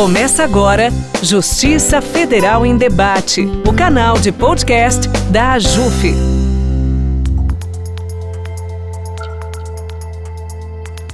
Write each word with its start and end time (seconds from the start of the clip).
Começa 0.00 0.42
agora 0.42 0.88
Justiça 1.22 2.00
Federal 2.00 2.64
em 2.64 2.74
Debate, 2.74 3.42
o 3.68 3.72
canal 3.74 4.18
de 4.18 4.32
podcast 4.32 5.06
da 5.30 5.52
AJUF. 5.52 6.14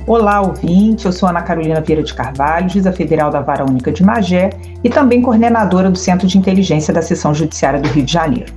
Olá, 0.07 0.41
ouvinte. 0.41 1.05
Eu 1.05 1.11
sou 1.11 1.29
Ana 1.29 1.43
Carolina 1.43 1.81
Vieira 1.81 2.05
de 2.05 2.15
Carvalho, 2.15 2.69
juíza 2.69 2.93
federal 2.93 3.29
da 3.29 3.41
Vara 3.41 3.65
Única 3.65 3.91
de 3.91 4.05
Magé 4.05 4.51
e 4.85 4.89
também 4.89 5.21
coordenadora 5.21 5.91
do 5.91 5.99
Centro 5.99 6.29
de 6.29 6.39
Inteligência 6.39 6.95
da 6.95 7.03
Seção 7.03 7.35
Judiciária 7.35 7.81
do 7.81 7.89
Rio 7.89 8.05
de 8.05 8.13
Janeiro. 8.13 8.55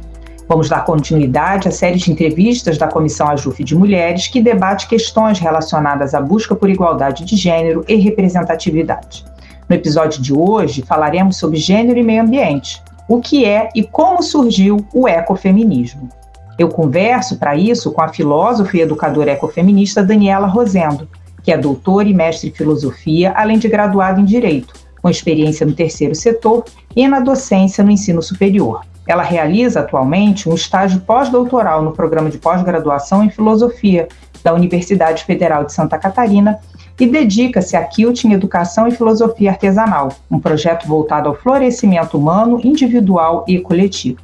Vamos 0.48 0.70
dar 0.70 0.86
continuidade 0.86 1.68
à 1.68 1.72
série 1.72 1.98
de 1.98 2.12
entrevistas 2.12 2.78
da 2.78 2.88
Comissão 2.88 3.28
AJUF 3.30 3.64
de 3.64 3.76
Mulheres 3.76 4.28
que 4.28 4.44
debate 4.44 4.88
questões 4.88 5.40
relacionadas 5.40 6.14
à 6.14 6.22
busca 6.22 6.56
por 6.56 6.70
igualdade 6.70 7.26
de 7.26 7.36
gênero 7.36 7.84
e 7.88 7.96
representatividade. 7.96 9.26
No 9.70 9.76
episódio 9.76 10.20
de 10.20 10.34
hoje, 10.34 10.82
falaremos 10.82 11.38
sobre 11.38 11.58
gênero 11.58 12.00
e 12.00 12.04
meio 12.04 12.24
ambiente, 12.24 12.82
o 13.08 13.22
que 13.22 13.46
é 13.46 13.70
e 13.76 13.84
como 13.84 14.24
surgiu 14.24 14.84
o 14.92 15.08
ecofeminismo. 15.08 16.10
Eu 16.58 16.70
converso 16.70 17.38
para 17.38 17.56
isso 17.56 17.92
com 17.92 18.02
a 18.02 18.08
filósofa 18.08 18.76
e 18.76 18.82
educadora 18.82 19.32
ecofeminista 19.32 20.04
Daniela 20.04 20.48
Rosendo, 20.48 21.08
que 21.44 21.52
é 21.52 21.58
doutora 21.58 22.10
e 22.10 22.14
mestre 22.16 22.50
em 22.50 22.52
filosofia, 22.52 23.32
além 23.36 23.60
de 23.60 23.70
graduada 23.70 24.20
em 24.20 24.26
direito, 24.26 24.74
com 25.04 25.10
experiência 25.10 25.68
no 25.68 25.74
terceiro 25.74 26.16
setor 26.16 26.66
e 26.96 27.08
na 27.08 27.20
docência 27.20 27.84
no 27.84 27.92
ensino 27.92 28.24
superior. 28.24 28.82
Ela 29.08 29.24
realiza 29.24 29.82
atualmente 29.82 30.50
um 30.50 30.56
estágio 30.56 31.00
pós-doutoral 31.02 31.84
no 31.84 31.92
programa 31.92 32.30
de 32.32 32.40
pós-graduação 32.40 33.24
em 33.24 33.30
filosofia 33.30 34.08
da 34.44 34.52
Universidade 34.52 35.24
Federal 35.26 35.64
de 35.64 35.74
Santa 35.74 35.98
Catarina 35.98 36.60
e 37.00 37.08
dedica-se 37.08 37.76
a 37.76 37.84
Quilting 37.84 38.34
Educação 38.34 38.88
e 38.88 38.92
Filosofia 38.92 39.52
Artesanal, 39.52 40.10
um 40.30 40.40
projeto 40.40 40.88
voltado 40.88 41.30
ao 41.30 41.36
florescimento 41.36 42.18
humano, 42.18 42.60
individual 42.64 43.46
e 43.48 43.60
coletivo. 43.60 44.20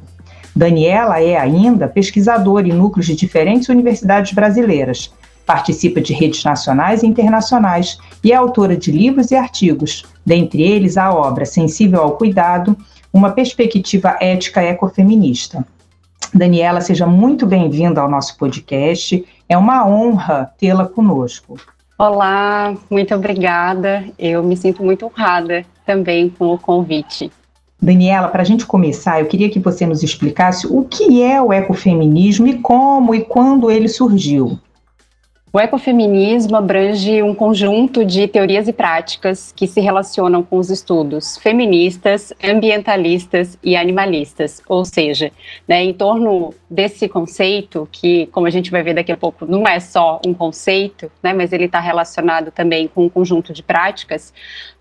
Daniela 0.54 1.20
é 1.20 1.36
ainda 1.36 1.88
pesquisadora 1.88 2.68
em 2.68 2.72
núcleos 2.72 3.06
de 3.06 3.16
diferentes 3.16 3.68
universidades 3.68 4.32
brasileiras, 4.32 5.12
participa 5.46 6.00
de 6.00 6.12
redes 6.12 6.42
nacionais 6.42 7.02
e 7.02 7.06
internacionais 7.06 7.98
e 8.22 8.32
é 8.32 8.34
autora 8.34 8.76
de 8.76 8.90
livros 8.90 9.30
e 9.30 9.36
artigos, 9.36 10.04
dentre 10.24 10.62
eles 10.62 10.96
a 10.96 11.12
obra 11.12 11.46
Sensível 11.46 12.02
ao 12.02 12.16
Cuidado, 12.16 12.76
uma 13.12 13.30
perspectiva 13.30 14.16
ética 14.20 14.62
ecofeminista. 14.62 15.64
Daniela, 16.34 16.80
seja 16.80 17.06
muito 17.06 17.46
bem-vinda 17.46 18.00
ao 18.00 18.10
nosso 18.10 18.36
podcast. 18.36 19.24
É 19.48 19.56
uma 19.56 19.86
honra 19.86 20.50
tê-la 20.58 20.86
conosco. 20.86 21.56
Olá, 21.98 22.74
muito 22.90 23.14
obrigada. 23.14 24.04
Eu 24.18 24.42
me 24.42 24.54
sinto 24.54 24.84
muito 24.84 25.06
honrada 25.06 25.64
também 25.86 26.28
com 26.28 26.52
o 26.52 26.58
convite. 26.58 27.32
Daniela, 27.80 28.28
para 28.28 28.42
a 28.42 28.44
gente 28.44 28.66
começar, 28.66 29.20
eu 29.20 29.26
queria 29.26 29.48
que 29.48 29.58
você 29.58 29.86
nos 29.86 30.02
explicasse 30.02 30.66
o 30.66 30.84
que 30.84 31.22
é 31.22 31.40
o 31.40 31.54
ecofeminismo 31.54 32.46
e 32.46 32.58
como 32.58 33.14
e 33.14 33.24
quando 33.24 33.70
ele 33.70 33.88
surgiu. 33.88 34.58
O 35.56 35.58
ecofeminismo 35.58 36.54
abrange 36.54 37.22
um 37.22 37.34
conjunto 37.34 38.04
de 38.04 38.28
teorias 38.28 38.68
e 38.68 38.74
práticas 38.74 39.54
que 39.56 39.66
se 39.66 39.80
relacionam 39.80 40.42
com 40.42 40.58
os 40.58 40.68
estudos 40.68 41.38
feministas, 41.38 42.30
ambientalistas 42.44 43.58
e 43.62 43.74
animalistas, 43.74 44.60
ou 44.68 44.84
seja, 44.84 45.32
né, 45.66 45.82
em 45.82 45.94
torno 45.94 46.52
desse 46.68 47.08
conceito, 47.08 47.88
que, 47.90 48.26
como 48.26 48.46
a 48.46 48.50
gente 48.50 48.70
vai 48.70 48.82
ver 48.82 48.92
daqui 48.92 49.10
a 49.10 49.16
pouco, 49.16 49.46
não 49.46 49.66
é 49.66 49.80
só 49.80 50.20
um 50.26 50.34
conceito, 50.34 51.10
né, 51.22 51.32
mas 51.32 51.54
ele 51.54 51.64
está 51.64 51.80
relacionado 51.80 52.50
também 52.50 52.86
com 52.86 53.06
um 53.06 53.08
conjunto 53.08 53.54
de 53.54 53.62
práticas, 53.62 54.34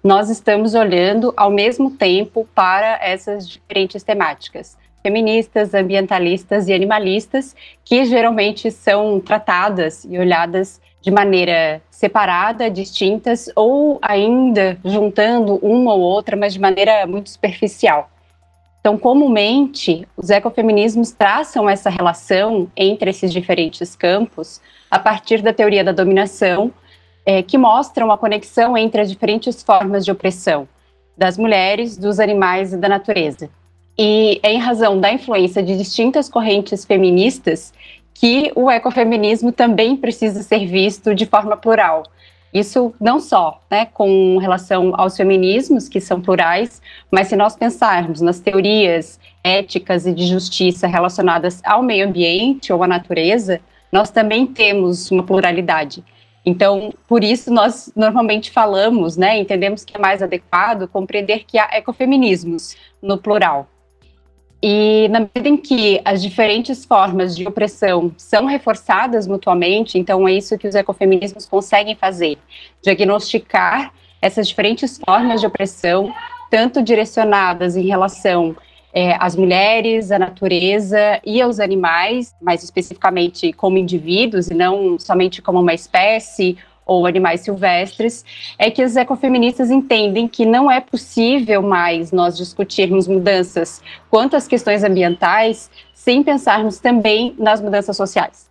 nós 0.03 0.29
estamos 0.29 0.75
olhando 0.75 1.33
ao 1.37 1.51
mesmo 1.51 1.89
tempo 1.89 2.45
para 2.53 2.99
essas 3.01 3.47
diferentes 3.47 4.03
temáticas 4.03 4.75
feministas, 5.05 5.75
ambientalistas 5.75 6.67
e 6.67 6.73
animalistas, 6.73 7.55
que 7.83 8.05
geralmente 8.05 8.71
são 8.71 9.19
tratadas 9.19 10.03
e 10.03 10.17
olhadas 10.17 10.81
de 10.99 11.11
maneira 11.11 11.79
separada, 11.91 12.71
distintas, 12.71 13.47
ou 13.55 13.99
ainda 14.01 14.79
juntando 14.83 15.57
uma 15.57 15.93
ou 15.93 15.99
outra, 15.99 16.35
mas 16.35 16.53
de 16.53 16.59
maneira 16.59 17.05
muito 17.05 17.29
superficial. 17.29 18.09
Então, 18.81 18.97
comumente, 18.97 20.07
os 20.17 20.31
ecofeminismos 20.31 21.11
traçam 21.11 21.69
essa 21.69 21.91
relação 21.91 22.67
entre 22.75 23.11
esses 23.11 23.31
diferentes 23.31 23.95
campos 23.95 24.59
a 24.89 24.97
partir 24.97 25.43
da 25.43 25.53
teoria 25.53 25.83
da 25.83 25.91
dominação, 25.91 26.71
é, 27.23 27.43
que 27.43 27.59
mostram 27.59 28.11
a 28.11 28.17
conexão 28.17 28.75
entre 28.75 29.01
as 29.01 29.11
diferentes 29.11 29.61
formas 29.61 30.03
de 30.03 30.11
opressão 30.11 30.67
das 31.15 31.37
mulheres, 31.37 31.95
dos 31.95 32.19
animais 32.19 32.73
e 32.73 32.77
da 32.77 32.89
natureza. 32.89 33.51
E 33.97 34.39
é 34.43 34.51
em 34.51 34.59
razão 34.59 34.99
da 34.99 35.11
influência 35.11 35.63
de 35.63 35.77
distintas 35.77 36.27
correntes 36.27 36.83
feministas 36.83 37.73
que 38.13 38.51
o 38.55 38.69
ecofeminismo 38.71 39.51
também 39.51 39.95
precisa 39.95 40.41
ser 40.41 40.65
visto 40.65 41.13
de 41.13 41.25
forma 41.25 41.55
plural. 41.55 42.03
Isso 42.53 42.93
não 43.01 43.19
só 43.19 43.61
né, 43.69 43.85
com 43.85 44.37
relação 44.37 44.93
aos 44.95 45.17
feminismos, 45.17 45.89
que 45.89 45.99
são 45.99 46.21
plurais, 46.21 46.81
mas 47.11 47.27
se 47.27 47.35
nós 47.35 47.55
pensarmos 47.55 48.21
nas 48.21 48.39
teorias 48.39 49.19
éticas 49.43 50.07
e 50.07 50.13
de 50.13 50.25
justiça 50.25 50.87
relacionadas 50.87 51.61
ao 51.65 51.83
meio 51.83 52.07
ambiente 52.07 52.71
ou 52.71 52.81
à 52.81 52.87
natureza, 52.87 53.59
nós 53.91 54.09
também 54.09 54.47
temos 54.47 55.11
uma 55.11 55.23
pluralidade. 55.23 56.03
Então, 56.45 56.93
por 57.07 57.23
isso 57.23 57.51
nós 57.51 57.91
normalmente 57.95 58.51
falamos, 58.51 59.17
né, 59.17 59.37
entendemos 59.37 59.83
que 59.83 59.97
é 59.97 59.99
mais 59.99 60.21
adequado 60.21 60.87
compreender 60.87 61.43
que 61.45 61.57
há 61.57 61.69
ecofeminismos 61.73 62.77
no 63.01 63.17
plural. 63.17 63.67
E 64.61 65.07
na 65.09 65.19
medida 65.19 65.49
em 65.49 65.57
que 65.57 66.01
as 66.03 66.21
diferentes 66.21 66.85
formas 66.85 67.35
de 67.35 67.47
opressão 67.47 68.11
são 68.17 68.45
reforçadas 68.45 69.27
mutuamente, 69.27 69.97
então 69.97 70.27
é 70.27 70.33
isso 70.33 70.57
que 70.57 70.67
os 70.67 70.75
ecofeminismos 70.75 71.45
conseguem 71.45 71.95
fazer: 71.95 72.37
diagnosticar 72.81 73.93
essas 74.21 74.47
diferentes 74.47 74.97
formas 74.97 75.41
de 75.41 75.47
opressão, 75.47 76.13
tanto 76.49 76.81
direcionadas 76.81 77.75
em 77.75 77.85
relação 77.85 78.55
é, 78.93 79.15
às 79.19 79.35
mulheres, 79.35 80.09
à 80.09 80.17
natureza 80.17 81.19
e 81.25 81.41
aos 81.41 81.59
animais, 81.59 82.33
mais 82.41 82.63
especificamente 82.63 83.51
como 83.51 83.77
indivíduos 83.77 84.49
e 84.49 84.53
não 84.53 84.97
somente 84.97 85.41
como 85.41 85.59
uma 85.59 85.73
espécie 85.73 86.57
ou 86.85 87.05
animais 87.07 87.41
silvestres, 87.41 88.23
é 88.57 88.69
que 88.69 88.81
as 88.81 88.95
ecofeministas 88.95 89.71
entendem 89.71 90.27
que 90.27 90.45
não 90.45 90.69
é 90.69 90.79
possível 90.79 91.61
mais 91.61 92.11
nós 92.11 92.37
discutirmos 92.37 93.07
mudanças 93.07 93.81
quanto 94.09 94.35
às 94.35 94.47
questões 94.47 94.83
ambientais 94.83 95.69
sem 95.93 96.21
pensarmos 96.21 96.79
também 96.79 97.35
nas 97.39 97.59
mudanças 97.59 97.97
sociais. 97.97 98.49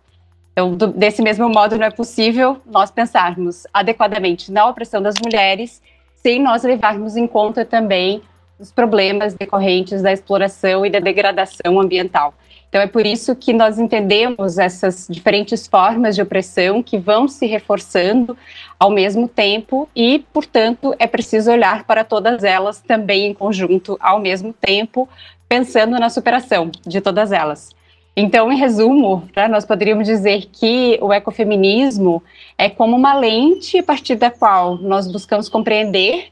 Então, 0.51 0.75
do, 0.75 0.87
desse 0.87 1.21
mesmo 1.21 1.49
modo, 1.49 1.77
não 1.77 1.85
é 1.85 1.91
possível 1.91 2.57
nós 2.65 2.91
pensarmos 2.91 3.65
adequadamente 3.73 4.51
na 4.51 4.67
opressão 4.67 5.01
das 5.01 5.15
mulheres 5.23 5.81
sem 6.15 6.41
nós 6.41 6.63
levarmos 6.63 7.15
em 7.15 7.27
conta 7.27 7.63
também 7.63 8.21
os 8.57 8.71
problemas 8.71 9.33
decorrentes 9.33 10.01
da 10.01 10.11
exploração 10.11 10.85
e 10.85 10.89
da 10.89 10.99
degradação 10.99 11.79
ambiental. 11.79 12.33
Então 12.75 12.83
é 12.83 12.87
por 12.87 13.05
isso 13.05 13.33
que 13.37 13.53
nós 13.53 13.79
entendemos 13.79 14.57
essas 14.57 15.07
diferentes 15.09 15.65
formas 15.65 16.13
de 16.13 16.21
opressão 16.21 16.83
que 16.83 16.97
vão 16.97 17.25
se 17.25 17.45
reforçando 17.45 18.37
ao 18.77 18.91
mesmo 18.91 19.29
tempo 19.29 19.87
e, 19.95 20.25
portanto, 20.33 20.93
é 20.99 21.07
preciso 21.07 21.49
olhar 21.49 21.85
para 21.85 22.03
todas 22.03 22.43
elas 22.43 22.81
também 22.81 23.27
em 23.27 23.33
conjunto 23.33 23.95
ao 23.97 24.19
mesmo 24.19 24.51
tempo, 24.51 25.07
pensando 25.47 25.97
na 25.97 26.09
superação 26.09 26.69
de 26.85 26.99
todas 26.99 27.31
elas. 27.31 27.69
Então, 28.13 28.51
em 28.51 28.57
resumo, 28.57 29.23
né, 29.33 29.47
nós 29.47 29.63
poderíamos 29.63 30.05
dizer 30.05 30.49
que 30.51 30.99
o 31.01 31.13
ecofeminismo 31.13 32.21
é 32.57 32.69
como 32.69 32.97
uma 32.97 33.13
lente 33.13 33.77
a 33.77 33.83
partir 33.83 34.15
da 34.15 34.29
qual 34.29 34.75
nós 34.79 35.09
buscamos 35.09 35.47
compreender 35.47 36.25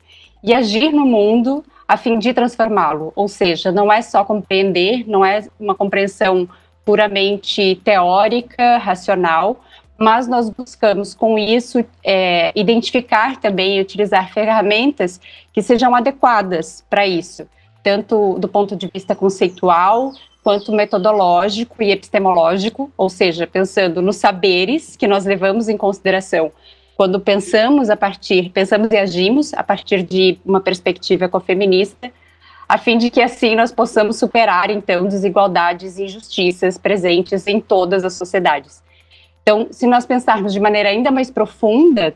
e 0.44 0.54
agir 0.54 0.92
no 0.92 1.06
mundo 1.06 1.64
a 1.88 1.98
fim 1.98 2.18
de 2.18 2.34
transformá-lo. 2.34 3.12
Ou 3.16 3.28
seja, 3.28 3.72
não 3.72 3.92
é 3.92 4.02
só 4.02 4.24
compreender, 4.24 5.08
não 5.08 5.24
é 5.24 5.46
uma 5.60 5.76
compreensão 5.76 6.48
puramente 6.86 7.80
teórica, 7.84 8.78
racional, 8.78 9.62
mas 9.98 10.28
nós 10.28 10.50
buscamos 10.50 11.14
com 11.14 11.38
isso 11.38 11.84
é, 12.04 12.52
identificar 12.56 13.38
também 13.38 13.78
e 13.78 13.82
utilizar 13.82 14.34
ferramentas 14.34 15.20
que 15.54 15.62
sejam 15.62 15.96
adequadas 15.96 16.84
para 16.90 17.08
isso, 17.08 17.48
tanto 17.82 18.38
do 18.40 18.48
ponto 18.48 18.76
de 18.76 18.90
vista 18.94 19.16
conceitual 19.16 20.12
quanto 20.44 20.74
metodológico 20.74 21.82
e 21.82 21.92
epistemológico, 21.92 22.92
ou 22.98 23.10
seja, 23.10 23.48
pensando 23.48 24.02
nos 24.02 24.18
saberes 24.18 24.98
que 24.98 25.08
nós 25.08 25.26
levamos 25.26 25.70
em 25.70 25.78
consideração 25.78 26.52
quando 27.04 27.20
pensamos 27.20 27.90
a 27.90 27.98
partir, 27.98 28.50
pensamos 28.52 28.90
e 28.90 28.96
agimos 28.96 29.54
a 29.54 29.62
partir 29.62 30.04
de 30.04 30.40
uma 30.46 30.62
perspectiva 30.62 31.26
ecofeminista, 31.26 32.10
a 32.66 32.78
fim 32.78 32.98
de 32.98 33.10
que 33.10 33.22
assim 33.22 33.58
nós 33.58 33.74
possamos 33.74 34.18
superar 34.18 34.70
então 34.70 35.06
desigualdades 35.06 35.98
e 35.98 36.06
injustiças 36.06 36.78
presentes 36.78 37.46
em 37.46 37.60
todas 37.60 38.06
as 38.06 38.14
sociedades. 38.14 38.82
Então, 39.42 39.68
se 39.70 39.86
nós 39.86 40.06
pensarmos 40.06 40.54
de 40.54 40.62
maneira 40.62 40.88
ainda 40.88 41.12
mais 41.12 41.30
profunda, 41.30 42.16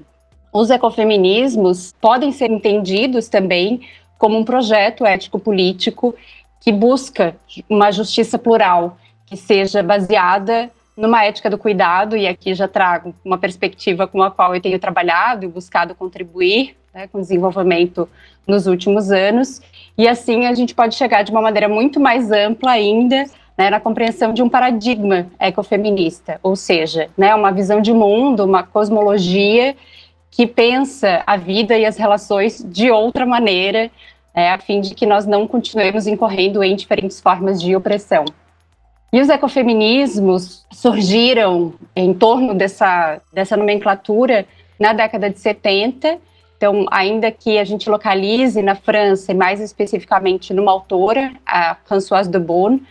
os 0.53 0.69
ecofeminismos 0.69 1.93
podem 1.99 2.31
ser 2.31 2.49
entendidos 2.49 3.27
também 3.27 3.81
como 4.17 4.37
um 4.37 4.45
projeto 4.45 5.05
ético-político 5.05 6.15
que 6.61 6.71
busca 6.71 7.35
uma 7.69 7.91
justiça 7.91 8.39
plural, 8.39 8.97
que 9.25 9.35
seja 9.35 9.83
baseada 9.83 10.71
numa 10.97 11.23
ética 11.23 11.49
do 11.49 11.57
cuidado, 11.57 12.17
e 12.17 12.27
aqui 12.27 12.55
já 12.55 12.67
trago 12.67 13.13
uma 13.23 13.37
perspectiva 13.37 14.07
com 14.07 14.23
a 14.23 14.31
qual 14.31 14.55
eu 14.55 14.61
tenho 14.61 14.79
trabalhado 14.79 15.45
e 15.45 15.47
buscado 15.47 15.93
contribuir 15.93 16.75
né, 16.93 17.07
com 17.07 17.19
o 17.19 17.21
desenvolvimento 17.21 18.09
nos 18.47 18.65
últimos 18.65 19.11
anos, 19.11 19.61
e 19.95 20.07
assim 20.07 20.47
a 20.47 20.55
gente 20.55 20.73
pode 20.73 20.95
chegar 20.95 21.21
de 21.21 21.31
uma 21.31 21.41
maneira 21.41 21.69
muito 21.69 21.99
mais 21.99 22.31
ampla 22.31 22.71
ainda 22.71 23.25
né, 23.57 23.69
na 23.69 23.79
compreensão 23.79 24.33
de 24.33 24.41
um 24.41 24.49
paradigma 24.49 25.27
ecofeminista, 25.39 26.39
ou 26.41 26.55
seja, 26.55 27.09
né, 27.17 27.35
uma 27.35 27.51
visão 27.51 27.79
de 27.81 27.93
mundo, 27.93 28.43
uma 28.43 28.63
cosmologia 28.63 29.75
que 30.31 30.45
pensa 30.45 31.23
a 31.25 31.37
vida 31.37 31.77
e 31.77 31.85
as 31.85 31.97
relações 31.97 32.63
de 32.63 32.91
outra 32.91 33.25
maneira, 33.25 33.89
é, 34.33 34.51
a 34.51 34.59
fim 34.59 34.79
de 34.79 34.93
que 34.93 35.05
nós 35.05 35.25
não 35.25 35.47
continuemos 35.47 36.05
incorrendo 36.05 36.63
em 36.63 36.75
diferentes 36.75 37.19
formas 37.19 37.59
de 37.61 37.75
opressão. 37.75 38.23
E 39.11 39.21
os 39.21 39.29
ecofeminismos 39.29 40.65
surgiram 40.71 41.73
em 41.95 42.13
torno 42.13 42.53
dessa, 42.53 43.21
dessa 43.31 43.55
nomenclatura 43.55 44.45
na 44.79 44.93
década 44.93 45.29
de 45.29 45.39
70. 45.39 46.19
Então, 46.57 46.85
ainda 46.91 47.31
que 47.31 47.57
a 47.57 47.63
gente 47.63 47.89
localize 47.89 48.61
na 48.61 48.75
França, 48.75 49.31
e 49.31 49.35
mais 49.35 49.61
especificamente 49.61 50.53
numa 50.53 50.71
autora, 50.71 51.31
a 51.45 51.75
Françoise 51.85 52.29
de 52.29 52.39
Beaune, 52.39 52.83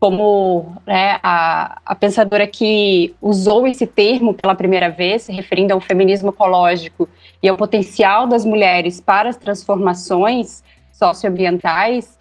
como 0.00 0.76
né, 0.86 1.18
a, 1.22 1.80
a 1.84 1.94
pensadora 1.94 2.46
que 2.46 3.14
usou 3.20 3.66
esse 3.66 3.86
termo 3.86 4.32
pela 4.32 4.54
primeira 4.54 4.88
vez, 4.88 5.22
se 5.22 5.32
referindo 5.32 5.74
ao 5.74 5.80
feminismo 5.80 6.30
ecológico 6.30 7.08
e 7.42 7.48
ao 7.48 7.56
potencial 7.56 8.26
das 8.26 8.44
mulheres 8.44 9.00
para 9.00 9.28
as 9.28 9.36
transformações 9.36 10.62
socioambientais, 10.92 12.17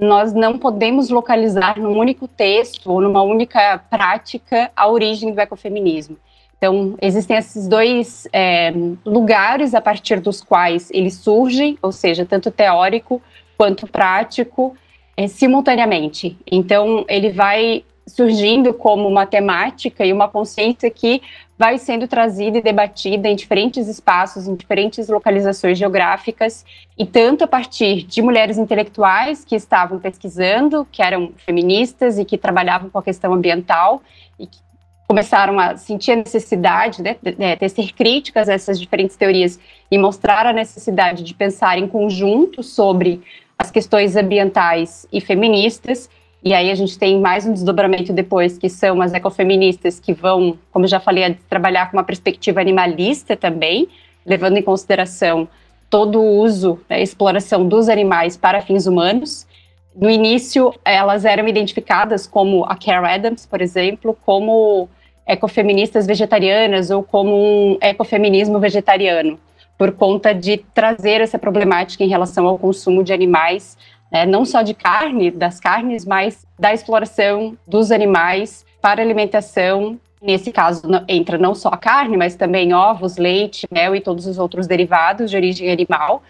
nós 0.00 0.32
não 0.32 0.58
podemos 0.58 1.10
localizar 1.10 1.78
num 1.78 1.98
único 1.98 2.26
texto 2.26 2.90
ou 2.90 3.00
numa 3.00 3.22
única 3.22 3.78
prática 3.90 4.70
a 4.74 4.88
origem 4.88 5.32
do 5.32 5.40
ecofeminismo. 5.40 6.16
Então, 6.56 6.94
existem 7.00 7.36
esses 7.36 7.66
dois 7.66 8.28
é, 8.32 8.72
lugares 9.04 9.74
a 9.74 9.80
partir 9.80 10.20
dos 10.20 10.42
quais 10.42 10.90
eles 10.90 11.14
surgem, 11.14 11.78
ou 11.80 11.90
seja, 11.90 12.26
tanto 12.26 12.50
teórico 12.50 13.20
quanto 13.56 13.86
prático, 13.86 14.76
é, 15.16 15.26
simultaneamente. 15.26 16.36
Então, 16.50 17.04
ele 17.08 17.30
vai 17.30 17.84
surgindo 18.06 18.74
como 18.74 19.06
uma 19.08 19.26
temática 19.26 20.04
e 20.04 20.12
uma 20.12 20.28
consciência 20.28 20.90
que 20.90 21.22
vai 21.58 21.78
sendo 21.78 22.08
trazida 22.08 22.58
e 22.58 22.62
debatida 22.62 23.28
em 23.28 23.36
diferentes 23.36 23.86
espaços, 23.86 24.48
em 24.48 24.54
diferentes 24.54 25.08
localizações 25.08 25.78
geográficas, 25.78 26.64
e 26.98 27.04
tanto 27.04 27.44
a 27.44 27.46
partir 27.46 28.02
de 28.02 28.22
mulheres 28.22 28.56
intelectuais 28.56 29.44
que 29.44 29.54
estavam 29.54 29.98
pesquisando, 29.98 30.86
que 30.90 31.02
eram 31.02 31.32
feministas 31.36 32.18
e 32.18 32.24
que 32.24 32.38
trabalhavam 32.38 32.88
com 32.88 32.98
a 32.98 33.02
questão 33.02 33.34
ambiental, 33.34 34.02
e 34.38 34.46
que 34.46 34.58
começaram 35.06 35.58
a 35.58 35.76
sentir 35.76 36.12
a 36.12 36.16
necessidade 36.16 37.02
né, 37.02 37.16
de, 37.20 37.32
de, 37.32 37.56
de 37.56 37.68
ser 37.68 37.92
críticas 37.92 38.48
a 38.48 38.54
essas 38.54 38.78
diferentes 38.78 39.16
teorias 39.16 39.58
e 39.90 39.98
mostrar 39.98 40.46
a 40.46 40.52
necessidade 40.52 41.24
de 41.24 41.34
pensar 41.34 41.76
em 41.76 41.88
conjunto 41.88 42.62
sobre 42.62 43.20
as 43.58 43.70
questões 43.70 44.16
ambientais 44.16 45.06
e 45.12 45.20
feministas, 45.20 46.08
e 46.42 46.54
aí 46.54 46.70
a 46.70 46.74
gente 46.74 46.98
tem 46.98 47.20
mais 47.20 47.44
um 47.44 47.52
desdobramento 47.52 48.12
depois, 48.14 48.56
que 48.56 48.70
são 48.70 49.02
as 49.02 49.12
ecofeministas 49.12 50.00
que 50.00 50.14
vão, 50.14 50.58
como 50.72 50.86
já 50.86 50.98
falei, 50.98 51.36
trabalhar 51.50 51.90
com 51.90 51.98
uma 51.98 52.04
perspectiva 52.04 52.60
animalista 52.60 53.36
também, 53.36 53.88
levando 54.24 54.56
em 54.56 54.62
consideração 54.62 55.46
todo 55.90 56.18
o 56.18 56.38
uso, 56.38 56.80
a 56.88 56.94
né, 56.94 57.02
exploração 57.02 57.68
dos 57.68 57.90
animais 57.90 58.38
para 58.38 58.62
fins 58.62 58.86
humanos. 58.86 59.46
No 59.94 60.08
início, 60.08 60.72
elas 60.82 61.26
eram 61.26 61.46
identificadas 61.46 62.26
como 62.26 62.64
a 62.64 62.74
Care 62.74 63.06
Adams, 63.06 63.44
por 63.44 63.60
exemplo, 63.60 64.16
como 64.24 64.88
ecofeministas 65.26 66.06
vegetarianas 66.06 66.90
ou 66.90 67.02
como 67.02 67.36
um 67.36 67.78
ecofeminismo 67.82 68.58
vegetariano, 68.58 69.38
por 69.76 69.92
conta 69.92 70.32
de 70.32 70.58
trazer 70.72 71.20
essa 71.20 71.38
problemática 71.38 72.02
em 72.02 72.08
relação 72.08 72.46
ao 72.46 72.58
consumo 72.58 73.04
de 73.04 73.12
animais 73.12 73.76
né, 74.10 74.26
não 74.26 74.44
só 74.44 74.62
de 74.62 74.74
carne, 74.74 75.30
das 75.30 75.60
carnes, 75.60 76.04
mas 76.04 76.46
da 76.58 76.74
exploração 76.74 77.56
dos 77.66 77.92
animais 77.92 78.64
para 78.80 79.02
alimentação. 79.02 79.98
Nesse 80.20 80.52
caso, 80.52 80.82
entra 81.08 81.38
não 81.38 81.54
só 81.54 81.68
a 81.68 81.76
carne, 81.76 82.16
mas 82.16 82.34
também 82.34 82.74
ovos, 82.74 83.16
leite, 83.16 83.66
mel 83.70 83.94
e 83.94 84.00
todos 84.00 84.26
os 84.26 84.38
outros 84.38 84.66
derivados 84.66 85.30
de 85.30 85.36
origem 85.36 85.70
animal, 85.70 86.22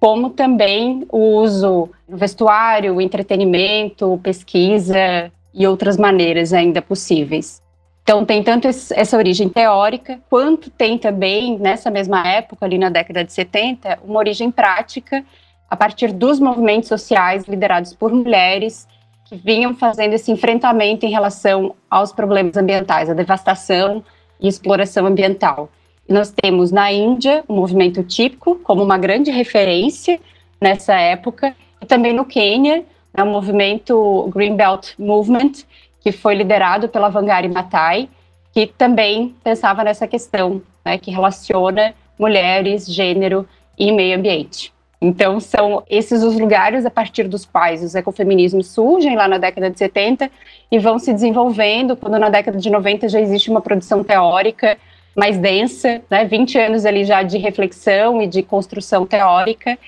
como 0.00 0.30
também 0.30 1.06
o 1.10 1.18
uso 1.40 1.90
no 2.08 2.16
vestuário, 2.16 3.00
entretenimento, 3.00 4.18
pesquisa 4.22 5.30
e 5.52 5.66
outras 5.66 5.96
maneiras 5.96 6.52
ainda 6.52 6.80
possíveis. 6.80 7.60
Então, 8.02 8.24
tem 8.24 8.40
tanto 8.40 8.68
essa 8.68 9.16
origem 9.16 9.48
teórica, 9.48 10.20
quanto 10.30 10.70
tem 10.70 10.96
também, 10.96 11.58
nessa 11.58 11.90
mesma 11.90 12.24
época, 12.26 12.64
ali 12.64 12.78
na 12.78 12.88
década 12.88 13.24
de 13.24 13.32
70, 13.32 13.98
uma 14.04 14.20
origem 14.20 14.48
prática 14.48 15.24
a 15.68 15.76
partir 15.76 16.12
dos 16.12 16.38
movimentos 16.38 16.88
sociais 16.88 17.44
liderados 17.44 17.92
por 17.94 18.12
mulheres 18.12 18.86
que 19.24 19.36
vinham 19.36 19.74
fazendo 19.74 20.14
esse 20.14 20.30
enfrentamento 20.30 21.04
em 21.04 21.10
relação 21.10 21.74
aos 21.90 22.12
problemas 22.12 22.56
ambientais, 22.56 23.10
a 23.10 23.14
devastação 23.14 24.04
e 24.40 24.46
exploração 24.46 25.06
ambiental. 25.06 25.68
E 26.08 26.12
nós 26.12 26.30
temos 26.30 26.70
na 26.70 26.92
Índia 26.92 27.44
um 27.48 27.56
movimento 27.56 28.02
típico 28.04 28.56
como 28.56 28.82
uma 28.82 28.96
grande 28.96 29.30
referência 29.30 30.20
nessa 30.60 30.94
época, 30.94 31.56
e 31.82 31.86
também 31.86 32.12
no 32.12 32.24
Quênia, 32.24 32.84
né, 33.16 33.24
o 33.24 33.26
movimento 33.26 34.30
Green 34.32 34.54
Belt 34.54 34.92
Movement, 34.98 35.64
que 36.00 36.12
foi 36.12 36.36
liderado 36.36 36.88
pela 36.88 37.08
Wangari 37.08 37.48
Maathai, 37.48 38.08
que 38.52 38.66
também 38.66 39.34
pensava 39.42 39.82
nessa 39.82 40.06
questão, 40.06 40.62
né, 40.84 40.96
que 40.98 41.10
relaciona 41.10 41.94
mulheres, 42.16 42.86
gênero 42.86 43.46
e 43.76 43.90
meio 43.90 44.16
ambiente. 44.16 44.72
Então, 45.00 45.38
são 45.40 45.82
esses 45.88 46.22
os 46.22 46.38
lugares 46.38 46.86
a 46.86 46.90
partir 46.90 47.28
dos 47.28 47.44
quais 47.44 47.82
os 47.82 47.94
ecofeminismos 47.94 48.68
surgem 48.68 49.14
lá 49.14 49.28
na 49.28 49.38
década 49.38 49.70
de 49.70 49.78
70 49.78 50.30
e 50.70 50.78
vão 50.78 50.98
se 50.98 51.12
desenvolvendo, 51.12 51.96
quando 51.96 52.18
na 52.18 52.30
década 52.30 52.58
de 52.58 52.70
90 52.70 53.08
já 53.08 53.20
existe 53.20 53.50
uma 53.50 53.60
produção 53.60 54.02
teórica 54.02 54.78
mais 55.14 55.38
densa, 55.38 56.02
né, 56.10 56.24
20 56.24 56.58
anos 56.58 56.84
ali 56.84 57.04
já 57.04 57.22
de 57.22 57.38
reflexão 57.38 58.20
e 58.20 58.26
de 58.26 58.42
construção 58.42 59.06
teórica, 59.06 59.78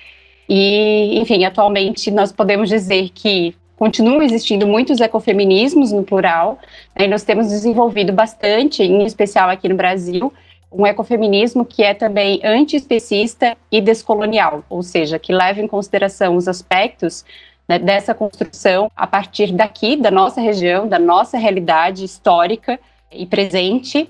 e, 0.47 1.19
enfim, 1.19 1.45
atualmente 1.45 2.09
nós 2.09 2.31
podemos 2.31 2.67
dizer 2.67 3.09
que 3.09 3.55
continuam 3.77 4.21
existindo 4.21 4.65
muitos 4.65 4.99
ecofeminismos 4.99 5.91
no 5.91 6.03
plural, 6.03 6.57
né, 6.97 7.05
e 7.05 7.07
nós 7.07 7.23
temos 7.23 7.47
desenvolvido 7.47 8.11
bastante, 8.11 8.83
em 8.83 9.05
especial 9.05 9.49
aqui 9.49 9.69
no 9.69 9.75
Brasil, 9.75 10.33
um 10.71 10.85
ecofeminismo 10.85 11.65
que 11.65 11.83
é 11.83 11.93
também 11.93 12.39
antiespecista 12.43 13.57
e 13.71 13.81
descolonial, 13.81 14.63
ou 14.69 14.83
seja, 14.83 15.17
que 15.17 15.33
leva 15.33 15.61
em 15.61 15.67
consideração 15.67 16.35
os 16.35 16.47
aspectos 16.47 17.25
né, 17.67 17.79
dessa 17.79 18.13
construção 18.13 18.91
a 18.95 19.07
partir 19.07 19.51
daqui, 19.51 19.95
da 19.95 20.11
nossa 20.11 20.39
região, 20.41 20.87
da 20.87 20.99
nossa 20.99 21.37
realidade 21.37 22.03
histórica 22.03 22.79
e 23.11 23.25
presente, 23.25 24.09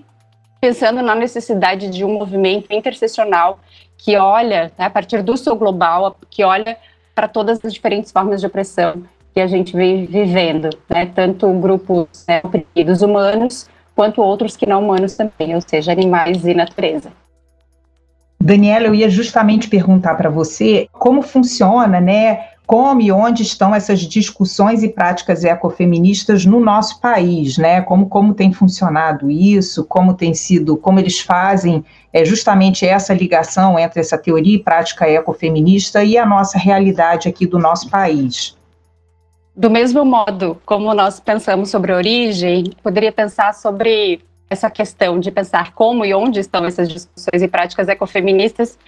pensando 0.60 1.02
na 1.02 1.16
necessidade 1.16 1.90
de 1.90 2.04
um 2.04 2.14
movimento 2.18 2.72
interseccional 2.72 3.60
que 3.98 4.18
olha, 4.18 4.72
né, 4.78 4.86
a 4.86 4.90
partir 4.90 5.22
do 5.22 5.36
sul 5.38 5.56
global, 5.56 6.18
que 6.30 6.44
olha 6.44 6.78
para 7.16 7.28
todas 7.28 7.64
as 7.64 7.74
diferentes 7.74 8.12
formas 8.12 8.40
de 8.40 8.48
opressão 8.48 9.04
que 9.34 9.40
a 9.40 9.48
gente 9.48 9.76
vem 9.76 10.06
vivendo, 10.06 10.70
né, 10.90 11.06
tanto 11.14 11.52
grupos 11.60 12.26
né, 12.28 12.42
oprimidos 12.44 13.02
humanos, 13.02 13.70
quanto 14.00 14.22
outros 14.22 14.56
que 14.56 14.66
não 14.66 14.82
humanos 14.82 15.18
também, 15.18 15.54
ou 15.54 15.60
seja, 15.60 15.92
animais 15.92 16.46
e 16.46 16.54
natureza. 16.54 17.12
Daniela, 18.42 18.86
eu 18.86 18.96
ia 18.96 19.10
justamente 19.10 19.68
perguntar 19.68 20.16
para 20.16 20.30
você 20.30 20.88
como 20.94 21.22
funciona, 21.22 22.00
né? 22.00 22.46
Como 22.66 23.02
e 23.02 23.12
onde 23.12 23.44
estão 23.44 23.76
essas 23.76 24.00
discussões 24.00 24.84
e 24.84 24.88
práticas 24.88 25.44
ecofeministas 25.44 26.46
no 26.46 26.62
nosso 26.62 27.02
país, 27.02 27.58
né? 27.58 27.82
Como, 27.82 28.08
como 28.08 28.34
tem 28.34 28.54
funcionado 28.54 29.30
isso, 29.30 29.84
como 29.84 30.14
tem 30.14 30.34
sido, 30.34 30.78
como 30.78 30.98
eles 30.98 31.20
fazem 31.20 31.84
é, 32.14 32.24
justamente 32.24 32.86
essa 32.86 33.14
ligação 33.14 33.78
entre 33.78 34.00
essa 34.00 34.18
teoria 34.18 34.56
e 34.56 34.64
prática 34.64 35.10
ecofeminista 35.10 36.06
e 36.06 36.18
a 36.18 36.26
nossa 36.26 36.58
realidade 36.58 37.28
aqui 37.28 37.46
do 37.46 37.60
nosso 37.60 37.90
país. 37.90 38.58
Do 39.60 39.70
mesmo 39.70 40.06
modo 40.06 40.58
como 40.66 40.94
nós 40.94 41.20
pensamos 41.20 41.70
sobre 41.70 41.92
origem, 41.92 42.72
poderia 42.82 43.12
pensar 43.12 43.54
sobre 43.54 44.22
essa 44.50 44.70
questão 44.70 45.20
de 45.20 45.30
pensar 45.32 45.74
como 45.74 46.06
e 46.06 46.14
onde 46.14 46.40
estão 46.40 46.64
essas 46.64 46.88
discussões 46.88 47.42
e 47.42 47.48
práticas 47.50 47.90
ecofeministas 47.90 48.80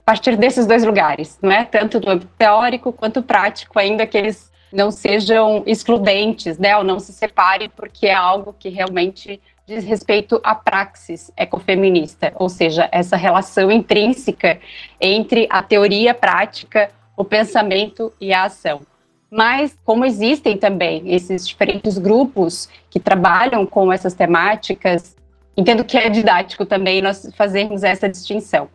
a 0.00 0.02
partir 0.02 0.36
desses 0.36 0.66
dois 0.66 0.84
lugares, 0.84 1.38
não 1.40 1.50
é? 1.50 1.64
Tanto 1.64 1.98
do 1.98 2.20
teórico 2.36 2.92
quanto 2.92 3.22
prático, 3.22 3.78
ainda 3.78 4.06
que 4.06 4.18
eles 4.18 4.52
não 4.70 4.90
sejam 4.90 5.62
excludentes, 5.64 6.58
né, 6.58 6.76
ou 6.76 6.84
não 6.84 7.00
se 7.00 7.10
separem, 7.10 7.70
porque 7.70 8.06
é 8.06 8.12
algo 8.12 8.54
que 8.58 8.68
realmente 8.68 9.40
diz 9.66 9.82
respeito 9.82 10.38
à 10.44 10.54
praxis 10.54 11.32
ecofeminista, 11.38 12.34
ou 12.34 12.50
seja, 12.50 12.86
essa 12.92 13.16
relação 13.16 13.70
intrínseca 13.72 14.60
entre 15.00 15.46
a 15.48 15.62
teoria 15.62 16.12
prática 16.12 16.90
o 17.16 17.24
pensamento 17.24 18.12
e 18.20 18.30
a 18.30 18.44
ação. 18.44 18.82
Mas, 19.30 19.76
como 19.84 20.04
existem 20.04 20.56
também 20.56 21.12
esses 21.12 21.46
diferentes 21.46 21.98
grupos 21.98 22.68
que 22.88 22.98
trabalham 22.98 23.66
com 23.66 23.92
essas 23.92 24.14
temáticas, 24.14 25.16
entendo 25.56 25.84
que 25.84 25.98
é 25.98 26.08
didático 26.08 26.64
também 26.64 27.02
nós 27.02 27.30
fazermos 27.36 27.82
essa 27.82 28.08
distinção. 28.08 28.68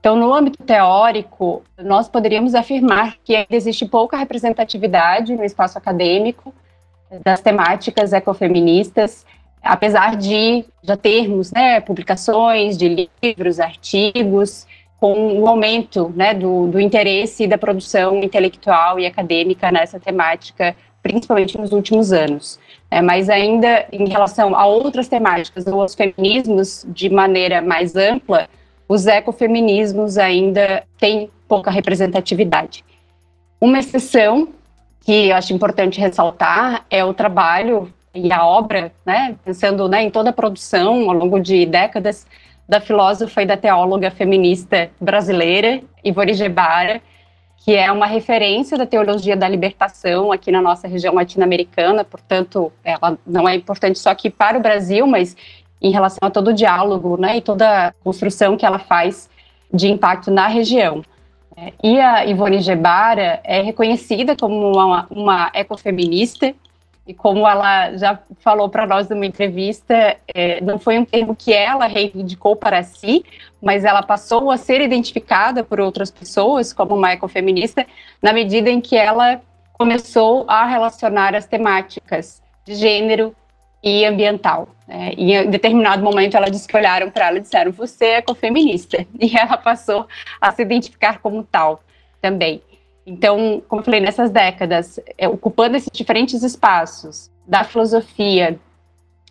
Então, 0.00 0.16
no 0.16 0.32
âmbito 0.32 0.62
teórico, 0.64 1.62
nós 1.78 2.08
poderíamos 2.08 2.54
afirmar 2.54 3.16
que 3.22 3.36
ainda 3.36 3.54
existe 3.54 3.84
pouca 3.84 4.16
representatividade 4.16 5.36
no 5.36 5.44
espaço 5.44 5.76
acadêmico 5.76 6.54
das 7.22 7.42
temáticas 7.42 8.12
ecofeministas, 8.14 9.26
apesar 9.62 10.16
de 10.16 10.64
já 10.82 10.96
termos 10.96 11.52
né, 11.52 11.80
publicações 11.80 12.78
de 12.78 13.10
livros, 13.22 13.60
artigos, 13.60 14.66
com 15.00 15.40
o 15.40 15.48
aumento 15.48 16.12
né, 16.14 16.34
do, 16.34 16.68
do 16.68 16.78
interesse 16.78 17.46
da 17.46 17.56
produção 17.56 18.22
intelectual 18.22 19.00
e 19.00 19.06
acadêmica 19.06 19.72
nessa 19.72 19.98
temática, 19.98 20.76
principalmente 21.02 21.58
nos 21.58 21.72
últimos 21.72 22.12
anos. 22.12 22.60
É, 22.90 23.00
mas 23.00 23.30
ainda 23.30 23.86
em 23.90 24.06
relação 24.06 24.54
a 24.54 24.66
outras 24.66 25.08
temáticas, 25.08 25.66
ou 25.66 25.80
aos 25.80 25.94
feminismos 25.94 26.84
de 26.88 27.08
maneira 27.08 27.62
mais 27.62 27.96
ampla, 27.96 28.46
os 28.86 29.06
ecofeminismos 29.06 30.18
ainda 30.18 30.84
têm 30.98 31.30
pouca 31.48 31.70
representatividade. 31.70 32.84
Uma 33.58 33.78
exceção 33.78 34.48
que 35.00 35.28
eu 35.28 35.36
acho 35.36 35.54
importante 35.54 35.98
ressaltar 35.98 36.84
é 36.90 37.02
o 37.02 37.14
trabalho 37.14 37.90
e 38.14 38.30
a 38.32 38.44
obra, 38.44 38.92
né, 39.06 39.36
pensando 39.44 39.88
né, 39.88 40.02
em 40.02 40.10
toda 40.10 40.30
a 40.30 40.32
produção 40.32 41.08
ao 41.08 41.16
longo 41.16 41.40
de 41.40 41.64
décadas 41.64 42.26
da 42.70 42.80
filósofa 42.80 43.42
e 43.42 43.46
da 43.46 43.56
teóloga 43.56 44.12
feminista 44.12 44.92
brasileira, 45.00 45.82
Ivone 46.04 46.34
Gebara, 46.34 47.02
que 47.56 47.74
é 47.74 47.90
uma 47.90 48.06
referência 48.06 48.78
da 48.78 48.86
teologia 48.86 49.36
da 49.36 49.48
libertação 49.48 50.30
aqui 50.30 50.52
na 50.52 50.62
nossa 50.62 50.86
região 50.86 51.12
latino-americana, 51.12 52.04
portanto, 52.04 52.72
ela 52.84 53.18
não 53.26 53.48
é 53.48 53.56
importante 53.56 53.98
só 53.98 54.10
aqui 54.10 54.30
para 54.30 54.56
o 54.56 54.62
Brasil, 54.62 55.04
mas 55.04 55.36
em 55.82 55.90
relação 55.90 56.20
a 56.22 56.30
todo 56.30 56.48
o 56.48 56.54
diálogo 56.54 57.16
né, 57.16 57.38
e 57.38 57.40
toda 57.40 57.88
a 57.88 57.92
construção 58.04 58.56
que 58.56 58.64
ela 58.64 58.78
faz 58.78 59.28
de 59.74 59.88
impacto 59.88 60.30
na 60.30 60.46
região. 60.46 61.02
É, 61.56 61.72
e 61.82 62.00
a 62.00 62.24
Ivone 62.24 62.60
Gebara 62.60 63.40
é 63.42 63.62
reconhecida 63.62 64.36
como 64.36 64.70
uma, 64.72 65.08
uma 65.10 65.50
ecofeminista, 65.54 66.54
e 67.06 67.14
como 67.14 67.46
ela 67.46 67.96
já 67.96 68.18
falou 68.38 68.68
para 68.68 68.86
nós 68.86 69.08
numa 69.08 69.26
entrevista, 69.26 70.16
é, 70.32 70.60
não 70.60 70.78
foi 70.78 70.98
um 70.98 71.04
termo 71.04 71.34
que 71.34 71.52
ela 71.52 71.86
reivindicou 71.86 72.54
para 72.54 72.82
si, 72.82 73.24
mas 73.60 73.84
ela 73.84 74.02
passou 74.02 74.50
a 74.50 74.56
ser 74.56 74.80
identificada 74.80 75.64
por 75.64 75.80
outras 75.80 76.10
pessoas 76.10 76.72
como 76.72 76.94
uma 76.94 77.12
ecofeminista, 77.12 77.86
na 78.22 78.32
medida 78.32 78.70
em 78.70 78.80
que 78.80 78.96
ela 78.96 79.40
começou 79.72 80.44
a 80.48 80.66
relacionar 80.66 81.34
as 81.34 81.46
temáticas 81.46 82.42
de 82.64 82.74
gênero, 82.74 83.34
e 83.82 84.04
ambiental. 84.04 84.68
É, 84.88 85.14
e 85.16 85.32
em 85.32 85.50
determinado 85.50 86.02
momento 86.02 86.36
ela 86.36 86.50
disse 86.50 86.66
que 86.66 86.76
olharam 86.76 87.10
para 87.10 87.28
ela 87.28 87.38
e 87.38 87.40
disseram: 87.40 87.72
Você 87.72 88.04
é 88.06 88.18
ecofeminista. 88.18 89.06
E 89.20 89.36
ela 89.36 89.56
passou 89.56 90.06
a 90.40 90.50
se 90.50 90.62
identificar 90.62 91.18
como 91.20 91.42
tal 91.44 91.82
também. 92.20 92.62
Então, 93.10 93.60
como 93.68 93.80
eu 93.80 93.84
falei, 93.84 93.98
nessas 93.98 94.30
décadas, 94.30 95.00
é, 95.18 95.28
ocupando 95.28 95.76
esses 95.76 95.90
diferentes 95.92 96.44
espaços 96.44 97.28
da 97.44 97.64
filosofia 97.64 98.56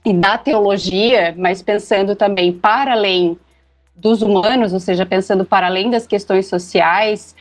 e 0.04 0.12
da 0.12 0.38
teologia, 0.38 1.34
mas 1.38 1.62
pensando 1.62 2.14
também 2.14 2.52
para 2.52 2.92
além 2.92 3.40
dos 3.96 4.22
humanos, 4.22 4.74
ou 4.74 4.82
seja, 4.82 5.06
pensando 5.06 5.46
para 5.46 5.68
além 5.68 5.90
das 5.90 6.06
questões 6.06 6.48
sociais, 6.48 7.34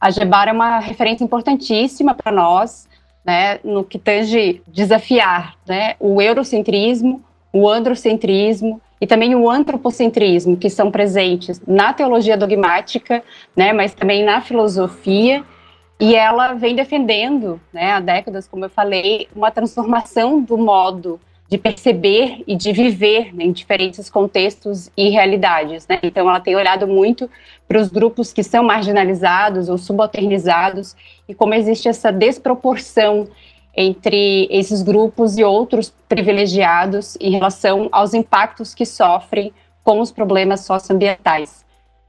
a 0.00 0.10
Gebara 0.10 0.50
é 0.50 0.52
uma 0.52 0.80
referência 0.80 1.22
importantíssima 1.22 2.12
para 2.12 2.32
nós, 2.32 2.88
né, 3.24 3.60
no 3.62 3.84
que 3.84 3.98
tange 3.98 4.62
desafiar 4.66 5.54
né, 5.64 5.94
o 6.00 6.20
eurocentrismo, 6.20 7.22
o 7.52 7.68
androcentrismo 7.68 8.80
e 9.00 9.06
também 9.06 9.36
o 9.36 9.48
antropocentrismo, 9.48 10.56
que 10.56 10.68
são 10.68 10.90
presentes 10.90 11.60
na 11.64 11.92
teologia 11.92 12.36
dogmática, 12.36 13.22
né, 13.56 13.72
mas 13.72 13.94
também 13.94 14.24
na 14.24 14.40
filosofia, 14.40 15.44
e 15.98 16.14
ela 16.14 16.54
vem 16.54 16.74
defendendo, 16.74 17.60
né, 17.72 17.92
há 17.92 18.00
décadas, 18.00 18.48
como 18.48 18.64
eu 18.64 18.70
falei, 18.70 19.28
uma 19.34 19.50
transformação 19.50 20.40
do 20.40 20.58
modo 20.58 21.20
de 21.48 21.58
perceber 21.58 22.42
e 22.46 22.56
de 22.56 22.72
viver 22.72 23.34
né, 23.34 23.44
em 23.44 23.52
diferentes 23.52 24.10
contextos 24.10 24.90
e 24.96 25.08
realidades. 25.10 25.86
Né? 25.86 26.00
Então, 26.02 26.28
ela 26.28 26.40
tem 26.40 26.56
olhado 26.56 26.86
muito 26.86 27.30
para 27.68 27.78
os 27.78 27.88
grupos 27.88 28.32
que 28.32 28.42
são 28.42 28.64
marginalizados 28.64 29.68
ou 29.68 29.78
subalternizados 29.78 30.96
e 31.28 31.34
como 31.34 31.54
existe 31.54 31.88
essa 31.88 32.10
desproporção 32.10 33.28
entre 33.76 34.48
esses 34.50 34.82
grupos 34.82 35.36
e 35.36 35.44
outros 35.44 35.94
privilegiados 36.08 37.16
em 37.20 37.30
relação 37.30 37.88
aos 37.92 38.14
impactos 38.14 38.74
que 38.74 38.86
sofrem 38.86 39.52
com 39.82 40.00
os 40.00 40.10
problemas 40.10 40.60
socioambientais. 40.60 41.64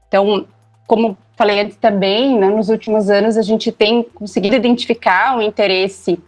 Então, 0.08 0.46
como 0.86 1.16
falei 1.36 1.60
antes 1.60 1.76
também, 1.76 2.38
né, 2.38 2.48
nos 2.48 2.68
últimos 2.68 3.10
anos 3.10 3.36
a 3.36 3.42
gente 3.42 3.70
tem 3.70 4.02
conseguido 4.02 4.56
identificar 4.56 5.36
o 5.36 5.42
interesse 5.42 6.18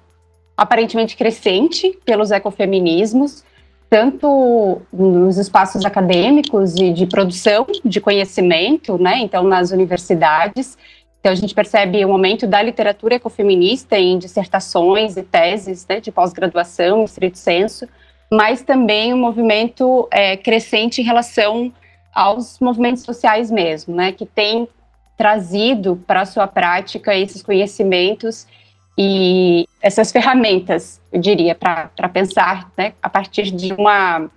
aparentemente 0.57 1.17
crescente 1.17 1.97
pelos 2.05 2.31
ecofeminismos, 2.31 3.45
tanto 3.89 4.83
nos 4.93 5.39
espaços 5.39 5.85
acadêmicos 5.85 6.75
e 6.77 6.93
de 6.93 7.07
produção 7.07 7.67
de 7.85 8.01
conhecimento, 8.01 8.99
né, 8.99 9.19
então 9.21 9.45
nas 9.45 9.71
universidades. 9.71 10.77
Então 11.21 11.33
a 11.33 11.35
gente 11.35 11.55
percebe 11.55 12.05
o 12.05 12.13
aumento 12.13 12.47
da 12.47 12.61
literatura 12.61 13.15
ecofeminista 13.15 13.99
em 13.99 14.19
dissertações 14.19 15.17
e 15.17 15.23
teses 15.23 15.87
né, 15.89 16.01
de 16.01 16.13
pós-graduação, 16.13 17.01
em 17.01 17.05
estrito 17.05 17.39
senso, 17.39 17.89
mas 18.31 18.63
também 18.63 19.15
um 19.15 19.19
movimento 19.19 20.07
é, 20.11 20.37
crescente 20.37 21.01
em 21.01 21.05
relação 21.05 21.73
aos 22.15 22.59
movimentos 22.61 23.03
sociais 23.03 23.51
mesmo, 23.51 23.95
né, 23.95 24.13
que 24.13 24.27
tem 24.27 24.69
trazido 25.17 26.03
para 26.07 26.23
a 26.23 26.27
sua 26.27 26.47
prática 26.47 27.15
esses 27.15 27.43
conhecimentos 27.43 28.47
e 28.97 29.67
essas 29.81 30.11
ferramentas, 30.11 31.01
eu 31.13 31.21
diria, 31.21 31.55
para 31.55 32.09
pensar 32.09 32.71
né, 32.77 32.95
a 33.03 33.09
partir 33.09 33.51
de 33.51 33.73
uma 33.75 34.29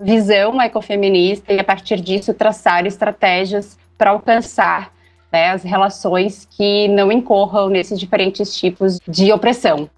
visão 0.00 0.60
ecofeminista 0.62 1.52
e 1.52 1.58
a 1.58 1.64
partir 1.64 2.00
disso 2.00 2.32
traçar 2.32 2.86
estratégias 2.86 3.78
para 3.96 4.10
alcançar 4.10 4.92
né, 5.32 5.50
as 5.50 5.62
relações 5.62 6.46
que 6.50 6.88
não 6.88 7.10
incorram 7.12 7.68
nesses 7.68 7.98
diferentes 7.98 8.56
tipos 8.56 8.98
de 9.06 9.32
opressão. 9.32 9.90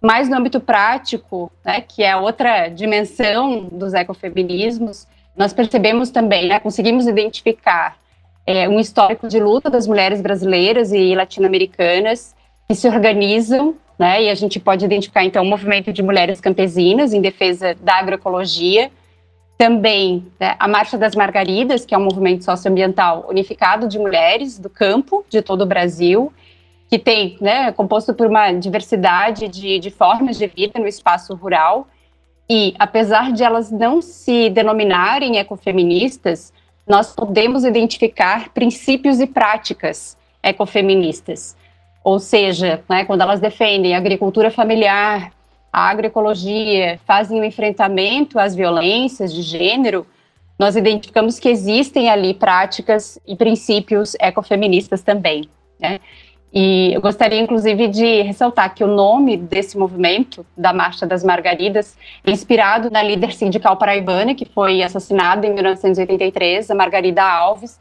Mas 0.00 0.28
no 0.28 0.36
âmbito 0.36 0.60
prático, 0.60 1.52
né, 1.64 1.82
que 1.82 2.02
é 2.02 2.16
outra 2.16 2.68
dimensão 2.68 3.68
dos 3.70 3.92
ecofeminismos, 3.92 5.06
nós 5.40 5.54
percebemos 5.54 6.10
também, 6.10 6.48
né, 6.48 6.60
conseguimos 6.60 7.06
identificar 7.06 7.96
é, 8.46 8.68
um 8.68 8.78
histórico 8.78 9.26
de 9.26 9.40
luta 9.40 9.70
das 9.70 9.86
mulheres 9.86 10.20
brasileiras 10.20 10.92
e 10.92 11.14
latino-americanas 11.14 12.36
que 12.68 12.74
se 12.74 12.86
organizam, 12.86 13.74
né? 13.98 14.24
E 14.24 14.28
a 14.28 14.34
gente 14.34 14.60
pode 14.60 14.84
identificar 14.84 15.24
então 15.24 15.42
o 15.42 15.46
movimento 15.46 15.94
de 15.94 16.02
mulheres 16.02 16.42
campesinas 16.42 17.14
em 17.14 17.22
defesa 17.22 17.74
da 17.80 17.94
agroecologia, 17.94 18.90
também 19.56 20.26
né, 20.38 20.56
a 20.58 20.68
Marcha 20.68 20.98
das 20.98 21.14
Margaridas, 21.14 21.86
que 21.86 21.94
é 21.94 21.98
um 21.98 22.04
movimento 22.04 22.44
socioambiental 22.44 23.26
unificado 23.26 23.88
de 23.88 23.98
mulheres 23.98 24.58
do 24.58 24.68
campo 24.68 25.24
de 25.26 25.40
todo 25.40 25.62
o 25.62 25.66
Brasil, 25.66 26.30
que 26.86 26.98
tem, 26.98 27.38
né, 27.40 27.72
composto 27.72 28.12
por 28.12 28.26
uma 28.26 28.52
diversidade 28.52 29.48
de, 29.48 29.78
de 29.78 29.90
formas 29.90 30.36
de 30.36 30.46
vida 30.46 30.78
no 30.78 30.86
espaço 30.86 31.34
rural. 31.34 31.88
E 32.52 32.74
apesar 32.80 33.30
de 33.30 33.44
elas 33.44 33.70
não 33.70 34.02
se 34.02 34.50
denominarem 34.50 35.38
ecofeministas, 35.38 36.52
nós 36.84 37.14
podemos 37.14 37.64
identificar 37.64 38.48
princípios 38.48 39.20
e 39.20 39.26
práticas 39.28 40.18
ecofeministas. 40.42 41.56
Ou 42.02 42.18
seja, 42.18 42.82
né, 42.88 43.04
quando 43.04 43.20
elas 43.20 43.38
defendem 43.38 43.94
a 43.94 43.98
agricultura 43.98 44.50
familiar, 44.50 45.30
a 45.72 45.90
agroecologia, 45.90 46.98
fazem 47.06 47.38
o 47.38 47.42
um 47.42 47.44
enfrentamento 47.44 48.36
às 48.36 48.52
violências 48.52 49.32
de 49.32 49.42
gênero, 49.42 50.04
nós 50.58 50.74
identificamos 50.74 51.38
que 51.38 51.48
existem 51.48 52.10
ali 52.10 52.34
práticas 52.34 53.16
e 53.24 53.36
princípios 53.36 54.16
ecofeministas 54.18 55.02
também. 55.02 55.48
Né? 55.78 56.00
E 56.52 56.92
eu 56.92 57.00
gostaria, 57.00 57.40
inclusive, 57.40 57.86
de 57.86 58.22
ressaltar 58.22 58.74
que 58.74 58.82
o 58.82 58.88
nome 58.88 59.36
desse 59.36 59.78
movimento, 59.78 60.44
da 60.56 60.72
Marcha 60.72 61.06
das 61.06 61.22
Margaridas, 61.22 61.96
é 62.24 62.30
inspirado 62.30 62.90
na 62.90 63.02
líder 63.02 63.32
sindical 63.32 63.76
paraibana, 63.76 64.34
que 64.34 64.44
foi 64.44 64.82
assassinada 64.82 65.46
em 65.46 65.54
1983, 65.54 66.70
a 66.70 66.74
Margarida 66.74 67.22
Alves, 67.22 67.78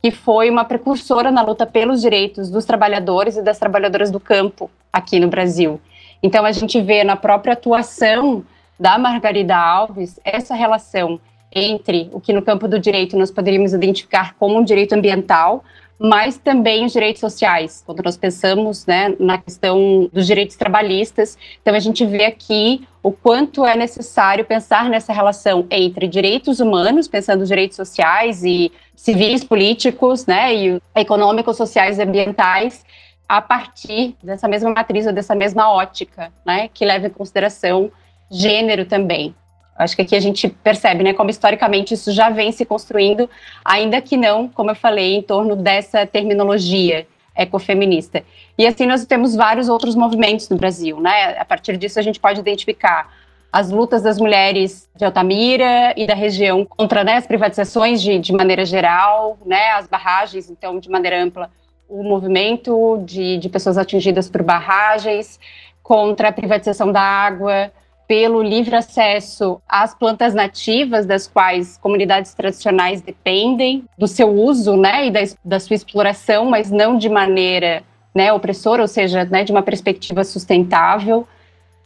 que 0.00 0.12
foi 0.12 0.48
uma 0.48 0.64
precursora 0.64 1.30
na 1.32 1.42
luta 1.42 1.66
pelos 1.66 2.00
direitos 2.00 2.50
dos 2.50 2.64
trabalhadores 2.64 3.36
e 3.36 3.42
das 3.42 3.58
trabalhadoras 3.58 4.12
do 4.12 4.20
campo 4.20 4.70
aqui 4.92 5.18
no 5.18 5.28
Brasil. 5.28 5.80
Então, 6.22 6.44
a 6.44 6.52
gente 6.52 6.80
vê 6.80 7.02
na 7.02 7.16
própria 7.16 7.54
atuação 7.54 8.44
da 8.78 8.96
Margarida 8.96 9.56
Alves 9.56 10.20
essa 10.24 10.54
relação 10.54 11.20
entre 11.54 12.10
o 12.12 12.20
que 12.20 12.32
no 12.32 12.42
campo 12.42 12.66
do 12.66 12.78
direito 12.78 13.16
nós 13.16 13.30
poderíamos 13.30 13.72
identificar 13.72 14.34
como 14.34 14.58
um 14.58 14.64
direito 14.64 14.94
ambiental, 14.94 15.64
mas 15.98 16.36
também 16.36 16.84
os 16.84 16.92
direitos 16.92 17.20
sociais, 17.20 17.82
quando 17.86 18.02
nós 18.02 18.16
pensamos 18.16 18.84
né, 18.86 19.14
na 19.18 19.38
questão 19.38 20.08
dos 20.12 20.26
direitos 20.26 20.56
trabalhistas. 20.56 21.38
Então, 21.62 21.74
a 21.74 21.78
gente 21.78 22.04
vê 22.04 22.24
aqui 22.24 22.86
o 23.02 23.12
quanto 23.12 23.64
é 23.64 23.76
necessário 23.76 24.44
pensar 24.44 24.88
nessa 24.88 25.12
relação 25.12 25.66
entre 25.70 26.08
direitos 26.08 26.58
humanos, 26.58 27.06
pensando 27.06 27.42
os 27.42 27.48
direitos 27.48 27.76
sociais 27.76 28.42
e 28.42 28.72
civis, 28.96 29.44
políticos, 29.44 30.26
né, 30.26 30.54
e 30.54 30.82
econômicos, 30.94 31.56
sociais 31.56 31.98
e 31.98 32.02
ambientais, 32.02 32.84
a 33.28 33.40
partir 33.40 34.16
dessa 34.22 34.48
mesma 34.48 34.70
matriz 34.70 35.06
ou 35.06 35.12
dessa 35.12 35.34
mesma 35.34 35.72
ótica, 35.72 36.32
né, 36.44 36.68
que 36.72 36.84
leva 36.84 37.06
em 37.06 37.10
consideração 37.10 37.90
gênero 38.30 38.84
também. 38.84 39.34
Acho 39.76 39.96
que 39.96 40.02
aqui 40.02 40.14
a 40.14 40.20
gente 40.20 40.48
percebe, 40.48 41.02
né, 41.02 41.12
como 41.12 41.30
historicamente 41.30 41.94
isso 41.94 42.12
já 42.12 42.30
vem 42.30 42.52
se 42.52 42.64
construindo, 42.64 43.28
ainda 43.64 44.00
que 44.00 44.16
não, 44.16 44.48
como 44.48 44.70
eu 44.70 44.74
falei, 44.74 45.16
em 45.16 45.22
torno 45.22 45.56
dessa 45.56 46.06
terminologia 46.06 47.06
ecofeminista. 47.36 48.22
E 48.56 48.66
assim 48.66 48.86
nós 48.86 49.04
temos 49.04 49.34
vários 49.34 49.68
outros 49.68 49.96
movimentos 49.96 50.48
no 50.48 50.56
Brasil, 50.56 51.00
né? 51.00 51.36
A 51.36 51.44
partir 51.44 51.76
disso 51.76 51.98
a 51.98 52.02
gente 52.02 52.20
pode 52.20 52.38
identificar 52.38 53.12
as 53.54 53.70
lutas 53.70 54.02
das 54.02 54.18
mulheres 54.18 54.88
de 54.96 55.04
Altamira 55.04 55.94
e 55.96 56.08
da 56.08 56.14
região 56.14 56.64
contra 56.64 57.04
né, 57.04 57.14
as 57.18 57.26
privatizações 57.26 58.02
de, 58.02 58.18
de 58.18 58.32
maneira 58.32 58.64
geral, 58.64 59.38
né, 59.46 59.70
as 59.70 59.86
barragens, 59.86 60.50
então, 60.50 60.80
de 60.80 60.90
maneira 60.90 61.22
ampla, 61.22 61.48
o 61.88 62.02
movimento 62.02 63.00
de, 63.04 63.38
de 63.38 63.48
pessoas 63.48 63.78
atingidas 63.78 64.28
por 64.28 64.42
barragens, 64.42 65.38
contra 65.84 66.30
a 66.30 66.32
privatização 66.32 66.90
da 66.90 67.00
água, 67.00 67.70
pelo 68.06 68.42
livre 68.42 68.76
acesso 68.76 69.60
às 69.68 69.94
plantas 69.94 70.34
nativas, 70.34 71.06
das 71.06 71.26
quais 71.26 71.78
comunidades 71.78 72.34
tradicionais 72.34 73.00
dependem, 73.00 73.84
do 73.96 74.06
seu 74.06 74.30
uso 74.30 74.76
né, 74.76 75.06
e 75.06 75.10
da, 75.10 75.20
da 75.44 75.60
sua 75.60 75.74
exploração, 75.74 76.44
mas 76.44 76.70
não 76.70 76.98
de 76.98 77.08
maneira 77.08 77.82
né, 78.14 78.32
opressora, 78.32 78.82
ou 78.82 78.88
seja, 78.88 79.24
né, 79.24 79.42
de 79.42 79.52
uma 79.52 79.62
perspectiva 79.62 80.22
sustentável, 80.22 81.26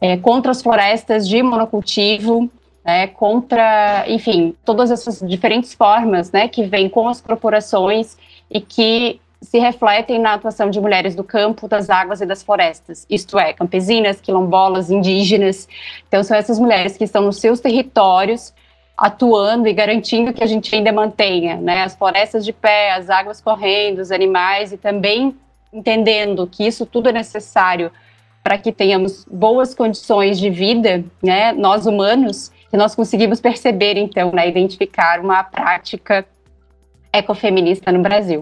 é, 0.00 0.16
contra 0.16 0.50
as 0.50 0.62
florestas 0.62 1.28
de 1.28 1.42
monocultivo, 1.42 2.50
né, 2.84 3.06
contra, 3.06 4.04
enfim, 4.08 4.54
todas 4.64 4.90
essas 4.90 5.20
diferentes 5.26 5.75
formas 5.75 6.32
né, 6.32 6.48
que 6.48 6.64
vêm 6.64 6.88
com 6.88 7.08
as 7.08 7.20
corporações 7.20 8.16
e 8.50 8.60
que 8.60 9.20
se 9.40 9.59
refletem 9.59 10.18
na 10.18 10.35
atuação 10.35 10.68
de 10.68 10.80
mulheres 10.80 11.14
do 11.14 11.23
campo, 11.23 11.68
das 11.68 11.88
águas 11.88 12.21
e 12.21 12.26
das 12.26 12.42
florestas, 12.42 13.07
isto 13.09 13.38
é, 13.38 13.52
campesinas, 13.52 14.21
quilombolas, 14.21 14.90
indígenas. 14.90 15.68
Então, 16.09 16.23
são 16.25 16.37
essas 16.37 16.59
mulheres 16.59 16.97
que 16.97 17.04
estão 17.04 17.23
nos 17.23 17.38
seus 17.38 17.61
territórios 17.61 18.52
atuando 18.97 19.68
e 19.68 19.73
garantindo 19.73 20.33
que 20.33 20.42
a 20.42 20.47
gente 20.47 20.75
ainda 20.75 20.92
mantenha 20.92 21.57
né, 21.57 21.85
as 21.85 21.95
florestas 21.95 22.45
de 22.45 22.52
pé, 22.52 22.90
as 22.90 23.09
águas 23.09 23.40
correndo, 23.40 24.00
os 24.00 24.11
animais 24.11 24.73
e 24.73 24.76
também 24.76 25.37
entendendo 25.73 26.47
que 26.49 26.66
isso 26.66 26.85
tudo 26.85 27.09
é 27.09 27.12
necessário 27.12 27.92
para 28.42 28.59
que 28.59 28.73
tenhamos 28.73 29.25
boas 29.30 29.73
condições 29.73 30.38
de 30.38 30.50
vida, 30.50 31.04
né, 31.23 31.52
nós 31.52 31.87
humanos, 31.87 32.50
que 32.71 32.76
nós 32.76 32.95
conseguimos 32.95 33.40
perceber, 33.40 33.97
então, 33.97 34.33
né, 34.33 34.49
identificar 34.49 35.21
uma 35.21 35.45
prática 35.45 36.26
ecofeminista 37.12 37.92
no 37.92 38.00
Brasil. 38.00 38.40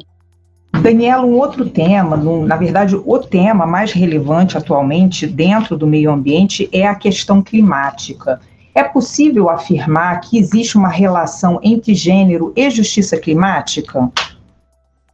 Daniela, 0.83 1.25
um 1.25 1.37
outro 1.37 1.69
tema, 1.69 2.17
na 2.17 2.57
verdade, 2.57 2.95
o 2.97 3.19
tema 3.19 3.67
mais 3.67 3.93
relevante 3.93 4.57
atualmente 4.57 5.27
dentro 5.27 5.77
do 5.77 5.87
meio 5.87 6.11
ambiente 6.11 6.69
é 6.73 6.87
a 6.87 6.95
questão 6.95 7.43
climática. 7.43 8.41
É 8.75 8.85
possível 8.85 9.49
afirmar 9.49 10.21
que 10.21 10.39
existe 10.39 10.77
uma 10.77 10.89
relação 10.89 11.59
entre 11.63 11.95
gênero 11.95 12.53
e 12.55 12.71
justiça 12.71 13.17
climática? 13.17 14.11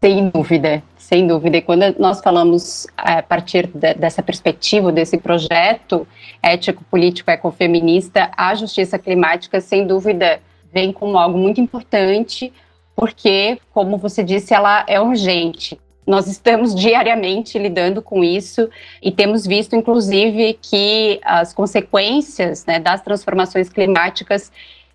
Sem 0.01 0.31
dúvida, 0.31 0.83
sem 0.99 1.29
dúvida. 1.29 1.59
E 1.59 1.63
quando 1.63 1.95
nós 1.97 2.21
falamos 2.21 2.89
é, 2.99 3.19
a 3.19 3.23
partir 3.23 3.69
de, 3.69 3.95
dessa 3.95 4.21
perspectiva, 4.21 4.91
desse 4.91 5.17
projeto 5.17 6.07
ético-político 6.43 7.31
ecofeminista, 7.31 8.31
a 8.37 8.53
justiça 8.57 8.99
climática, 8.99 9.61
sem 9.61 9.87
dúvida, 9.87 10.41
vem 10.73 10.93
como 10.93 11.17
algo 11.17 11.39
muito 11.39 11.61
importante 11.61 12.53
porque, 12.95 13.59
como 13.73 13.97
você 13.97 14.23
disse, 14.23 14.55
ela 14.55 14.85
é 14.87 15.01
urgente. 15.01 15.79
Nós 16.07 16.27
estamos 16.27 16.75
diariamente 16.77 17.59
lidando 17.59 18.03
com 18.03 18.23
isso 18.25 18.69
e 19.03 19.11
temos 19.11 19.47
visto, 19.47 19.77
inclusive, 19.77 20.59
que 20.61 21.21
as 21.25 21.53
consequências 21.53 22.67
né, 22.67 22.79
das 22.79 23.03
transformações 23.03 23.69
climáticas 23.69 24.53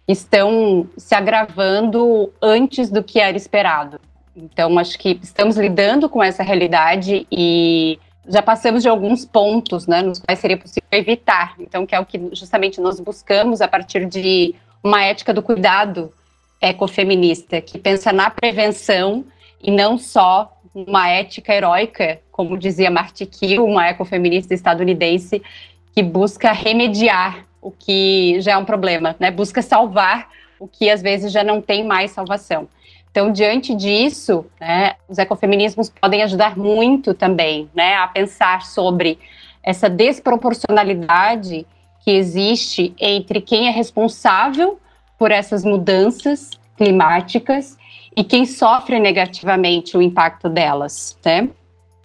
estão 0.07 0.87
se 0.97 1.13
agravando 1.13 2.31
antes 2.41 2.89
do 2.89 3.03
que 3.03 3.19
era 3.19 3.35
esperado. 3.35 3.99
Então, 4.35 4.77
acho 4.77 4.97
que 4.97 5.19
estamos 5.21 5.57
lidando 5.57 6.07
com 6.07 6.23
essa 6.23 6.43
realidade 6.43 7.25
e 7.31 7.99
já 8.27 8.41
passamos 8.41 8.83
de 8.83 8.89
alguns 8.89 9.25
pontos 9.25 9.87
né, 9.87 10.01
nos 10.01 10.19
quais 10.19 10.39
seria 10.39 10.57
possível 10.57 10.87
evitar. 10.91 11.55
Então, 11.59 11.85
que 11.85 11.95
é 11.95 11.99
o 11.99 12.05
que 12.05 12.29
justamente 12.33 12.79
nós 12.79 12.99
buscamos 12.99 13.61
a 13.61 13.67
partir 13.67 14.05
de 14.05 14.53
uma 14.83 15.03
ética 15.03 15.33
do 15.33 15.41
cuidado 15.41 16.13
ecofeminista, 16.61 17.61
que 17.61 17.77
pensa 17.77 18.11
na 18.11 18.29
prevenção 18.29 19.25
e 19.61 19.71
não 19.71 19.97
só 19.97 20.51
uma 20.73 21.09
ética 21.09 21.53
heróica, 21.53 22.19
como 22.31 22.57
dizia 22.57 22.91
Marty 22.91 23.25
Kiel, 23.25 23.65
uma 23.65 23.89
ecofeminista 23.89 24.53
estadunidense, 24.53 25.41
que 25.93 26.03
busca 26.03 26.51
remediar 26.51 27.45
o 27.61 27.71
que 27.71 28.39
já 28.41 28.53
é 28.53 28.57
um 28.57 28.65
problema, 28.65 29.15
né? 29.19 29.31
Busca 29.31 29.61
salvar 29.61 30.29
o 30.59 30.67
que 30.67 30.89
às 30.89 31.01
vezes 31.01 31.31
já 31.31 31.43
não 31.43 31.61
tem 31.61 31.83
mais 31.83 32.11
salvação. 32.11 32.67
Então, 33.09 33.31
diante 33.31 33.73
disso, 33.73 34.45
né, 34.59 34.93
os 35.09 35.17
ecofeminismos 35.17 35.89
podem 35.89 36.21
ajudar 36.21 36.55
muito 36.55 37.15
também, 37.15 37.67
né, 37.73 37.95
a 37.95 38.07
pensar 38.07 38.61
sobre 38.61 39.17
essa 39.63 39.89
desproporcionalidade 39.89 41.65
que 42.03 42.11
existe 42.11 42.93
entre 42.99 43.41
quem 43.41 43.67
é 43.67 43.71
responsável 43.71 44.79
por 45.17 45.31
essas 45.31 45.63
mudanças 45.63 46.51
climáticas 46.75 47.77
e 48.15 48.23
quem 48.23 48.45
sofre 48.45 48.99
negativamente 48.99 49.97
o 49.97 50.01
impacto 50.01 50.49
delas, 50.49 51.17
né? 51.23 51.49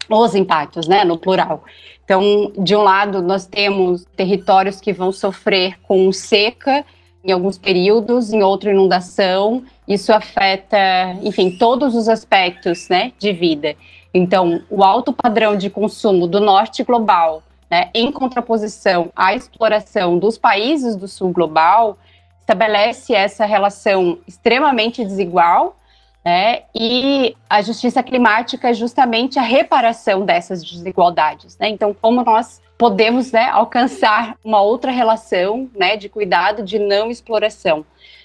Os 0.08 0.34
impactos, 0.34 0.86
né, 0.86 1.04
no 1.04 1.16
plural. 1.16 1.64
Então, 2.04 2.52
de 2.58 2.76
um 2.76 2.82
lado, 2.82 3.22
nós 3.22 3.46
temos 3.46 4.04
territórios 4.16 4.80
que 4.80 4.92
vão 4.92 5.12
sofrer 5.12 5.78
com 5.82 6.12
seca 6.12 6.84
em 7.24 7.30
alguns 7.30 7.56
períodos, 7.56 8.32
em 8.32 8.42
outra 8.42 8.70
inundação. 8.70 9.62
Isso 9.86 10.12
afeta, 10.12 10.76
enfim, 11.22 11.56
todos 11.56 11.94
os 11.94 12.08
aspectos, 12.08 12.88
né, 12.88 13.12
de 13.18 13.32
vida. 13.32 13.76
Então, 14.12 14.62
o 14.68 14.84
alto 14.84 15.12
padrão 15.12 15.56
de 15.56 15.70
consumo 15.70 16.26
do 16.26 16.40
norte 16.40 16.82
global, 16.82 17.42
né, 17.70 17.88
em 17.94 18.12
contraposição 18.12 19.10
à 19.16 19.34
exploração 19.34 20.18
dos 20.18 20.36
países 20.36 20.96
do 20.96 21.08
sul 21.08 21.32
global, 21.32 21.96
estabelece 22.42 23.14
essa 23.14 23.46
relação 23.46 24.18
extremamente 24.26 25.04
desigual, 25.04 25.76
né? 26.24 26.62
E 26.74 27.34
a 27.48 27.62
justiça 27.62 28.02
climática 28.02 28.70
é 28.70 28.74
justamente 28.74 29.38
a 29.38 29.42
reparação 29.42 30.24
dessas 30.24 30.62
desigualdades, 30.62 31.56
né? 31.58 31.68
Então, 31.68 31.96
como 31.98 32.22
nós 32.22 32.60
podemos, 32.78 33.30
né, 33.30 33.48
alcançar 33.48 34.36
uma 34.44 34.60
outra 34.60 34.90
relação, 34.90 35.70
né, 35.74 35.96
de 35.96 36.08
cuidado, 36.08 36.64
de 36.64 36.80
não 36.80 37.10
exploração. 37.10 37.84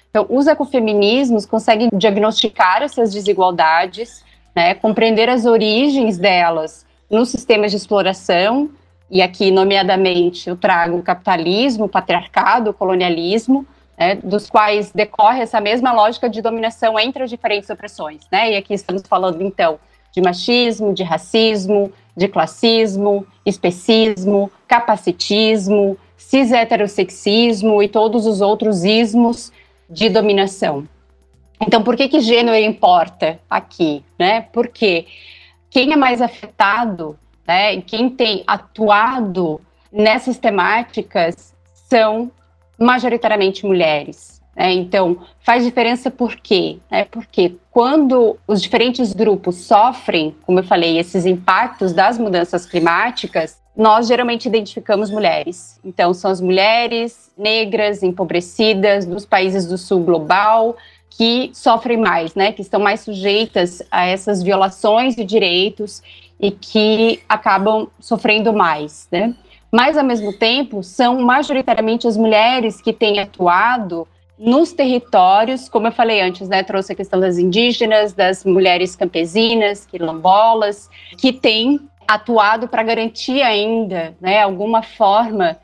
Então, 0.09 0.25
os 0.29 0.47
ecofeminismos 0.47 1.45
conseguem 1.45 1.89
diagnosticar 1.93 2.81
essas 2.81 3.13
desigualdades, 3.13 4.25
né, 4.55 4.73
compreender 4.73 5.29
as 5.29 5.45
origens 5.45 6.17
delas 6.17 6.87
nos 7.07 7.29
sistemas 7.29 7.69
de 7.69 7.77
exploração, 7.77 8.71
e 9.11 9.21
aqui, 9.21 9.51
nomeadamente, 9.51 10.49
eu 10.49 10.57
trago 10.57 10.97
o 10.97 11.03
capitalismo, 11.03 11.85
o 11.85 11.89
patriarcado, 11.89 12.71
o 12.71 12.73
colonialismo, 12.73 13.65
né, 13.97 14.15
dos 14.15 14.49
quais 14.49 14.91
decorre 14.91 15.41
essa 15.41 15.59
mesma 15.59 15.91
lógica 15.91 16.29
de 16.29 16.41
dominação 16.41 16.99
entre 16.99 17.23
as 17.23 17.29
diferentes 17.29 17.69
opressões. 17.69 18.21
Né? 18.31 18.53
E 18.53 18.55
aqui 18.55 18.73
estamos 18.73 19.01
falando, 19.07 19.41
então, 19.41 19.79
de 20.11 20.21
machismo, 20.21 20.93
de 20.93 21.03
racismo, 21.03 21.91
de 22.15 22.27
classismo, 22.27 23.25
especismo, 23.45 24.51
capacitismo, 24.67 25.97
cis-heterossexismo 26.17 27.81
e 27.81 27.87
todos 27.87 28.25
os 28.25 28.41
outros 28.41 28.83
ismos 28.83 29.51
de 29.89 30.09
dominação. 30.09 30.87
Então, 31.59 31.83
por 31.83 31.95
que, 31.95 32.07
que 32.07 32.19
gênero 32.19 32.57
importa 32.57 33.39
aqui? 33.49 34.03
Né? 34.17 34.41
Porque 34.53 35.07
quem 35.69 35.91
é 35.91 35.95
mais 35.95 36.21
afetado, 36.21 37.17
né, 37.47 37.81
quem 37.81 38.09
tem 38.09 38.43
atuado 38.45 39.61
nessas 39.91 40.37
temáticas 40.37 41.55
são 41.73 42.31
majoritariamente 42.79 43.65
mulheres. 43.65 44.41
Né? 44.55 44.73
Então, 44.73 45.19
faz 45.39 45.63
diferença 45.63 46.09
por 46.09 46.35
quê? 46.35 46.77
É 46.89 47.03
porque 47.03 47.55
quando 47.71 48.37
os 48.47 48.61
diferentes 48.61 49.13
grupos 49.13 49.57
sofrem, 49.57 50.35
como 50.45 50.59
eu 50.59 50.63
falei, 50.63 50.97
esses 50.97 51.25
impactos 51.25 51.93
das 51.93 52.17
mudanças 52.17 52.65
climáticas, 52.65 53.59
nós 53.75 54.07
geralmente 54.07 54.47
identificamos 54.47 55.11
mulheres. 55.11 55.79
Então, 55.85 56.11
são 56.13 56.31
as 56.31 56.41
mulheres 56.41 57.31
negras, 57.37 58.01
empobrecidas, 58.01 59.05
dos 59.05 59.23
países 59.23 59.67
do 59.67 59.77
sul 59.77 60.03
global, 60.03 60.75
que 61.11 61.51
sofrem 61.53 61.97
mais, 61.97 62.35
né, 62.35 62.51
que 62.51 62.61
estão 62.61 62.79
mais 62.79 63.01
sujeitas 63.01 63.81
a 63.89 64.05
essas 64.05 64.41
violações 64.43 65.15
de 65.15 65.23
direitos 65.23 66.01
e 66.39 66.51
que 66.51 67.21
acabam 67.27 67.87
sofrendo 67.99 68.53
mais, 68.53 69.07
né? 69.11 69.33
Mas 69.71 69.97
ao 69.97 70.03
mesmo 70.03 70.33
tempo 70.33 70.81
são 70.83 71.19
majoritariamente 71.21 72.07
as 72.07 72.15
mulheres 72.15 72.81
que 72.81 72.93
têm 72.93 73.19
atuado 73.19 74.07
nos 74.37 74.71
territórios, 74.71 75.67
como 75.67 75.87
eu 75.87 75.91
falei 75.91 76.21
antes, 76.21 76.47
né, 76.47 76.61
trouxe 76.61 76.93
a 76.93 76.95
questão 76.95 77.19
das 77.19 77.37
indígenas, 77.37 78.13
das 78.13 78.45
mulheres 78.45 78.95
campesinas, 78.95 79.85
quilombolas, 79.85 80.89
que 81.17 81.33
têm 81.33 81.79
atuado 82.07 82.67
para 82.67 82.83
garantir 82.83 83.41
ainda, 83.41 84.15
né, 84.21 84.41
alguma 84.41 84.83
forma 84.83 85.57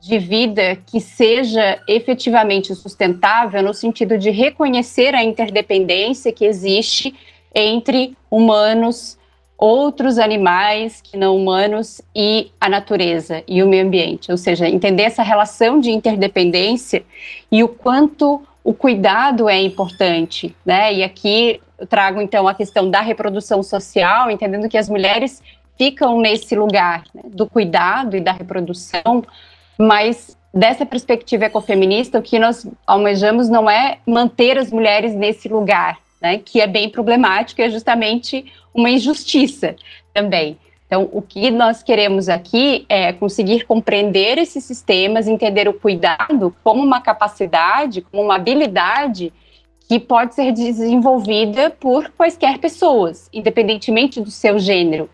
de 0.00 0.18
vida 0.18 0.76
que 0.86 1.00
seja 1.00 1.80
efetivamente 1.88 2.72
sustentável 2.74 3.62
no 3.62 3.74
sentido 3.74 4.16
de 4.16 4.30
reconhecer 4.30 5.14
a 5.14 5.24
interdependência 5.24 6.32
que 6.32 6.44
existe 6.44 7.14
entre 7.52 8.16
humanos, 8.30 9.17
outros 9.58 10.18
animais 10.18 11.00
que 11.00 11.16
não 11.16 11.36
humanos 11.36 12.00
e 12.14 12.52
a 12.60 12.68
natureza 12.68 13.42
e 13.46 13.62
o 13.62 13.66
meio 13.66 13.84
ambiente, 13.84 14.30
ou 14.30 14.38
seja, 14.38 14.68
entender 14.68 15.02
essa 15.02 15.22
relação 15.22 15.80
de 15.80 15.90
interdependência 15.90 17.04
e 17.50 17.64
o 17.64 17.68
quanto 17.68 18.40
o 18.62 18.72
cuidado 18.72 19.48
é 19.48 19.60
importante, 19.60 20.54
né? 20.64 20.94
E 20.94 21.02
aqui 21.02 21.60
eu 21.78 21.86
trago 21.86 22.20
então 22.20 22.46
a 22.46 22.54
questão 22.54 22.88
da 22.88 23.00
reprodução 23.00 23.62
social, 23.62 24.30
entendendo 24.30 24.68
que 24.68 24.78
as 24.78 24.88
mulheres 24.88 25.42
ficam 25.76 26.20
nesse 26.20 26.54
lugar 26.54 27.02
né, 27.14 27.22
do 27.26 27.46
cuidado 27.46 28.16
e 28.16 28.20
da 28.20 28.32
reprodução 28.32 29.24
mas 29.78 30.36
dessa 30.52 30.84
perspectiva 30.84 31.44
ecofeminista, 31.44 32.18
o 32.18 32.22
que 32.22 32.38
nós 32.38 32.66
almejamos 32.84 33.48
não 33.48 33.70
é 33.70 33.98
manter 34.04 34.58
as 34.58 34.72
mulheres 34.72 35.14
nesse 35.14 35.48
lugar, 35.48 35.98
né, 36.20 36.38
que 36.38 36.60
é 36.60 36.66
bem 36.66 36.88
problemático, 36.88 37.62
é 37.62 37.70
justamente 37.70 38.44
uma 38.74 38.90
injustiça 38.90 39.76
também. 40.12 40.58
Então, 40.86 41.08
o 41.12 41.20
que 41.20 41.50
nós 41.50 41.82
queremos 41.82 42.30
aqui 42.30 42.86
é 42.88 43.12
conseguir 43.12 43.66
compreender 43.66 44.38
esses 44.38 44.64
sistemas, 44.64 45.28
entender 45.28 45.68
o 45.68 45.74
cuidado 45.74 46.54
como 46.64 46.82
uma 46.82 47.00
capacidade, 47.00 48.00
como 48.00 48.22
uma 48.22 48.36
habilidade 48.36 49.32
que 49.86 50.00
pode 50.00 50.34
ser 50.34 50.52
desenvolvida 50.52 51.70
por 51.70 52.10
quaisquer 52.10 52.58
pessoas, 52.58 53.28
independentemente 53.32 54.20
do 54.20 54.30
seu 54.30 54.58
gênero. 54.58 55.10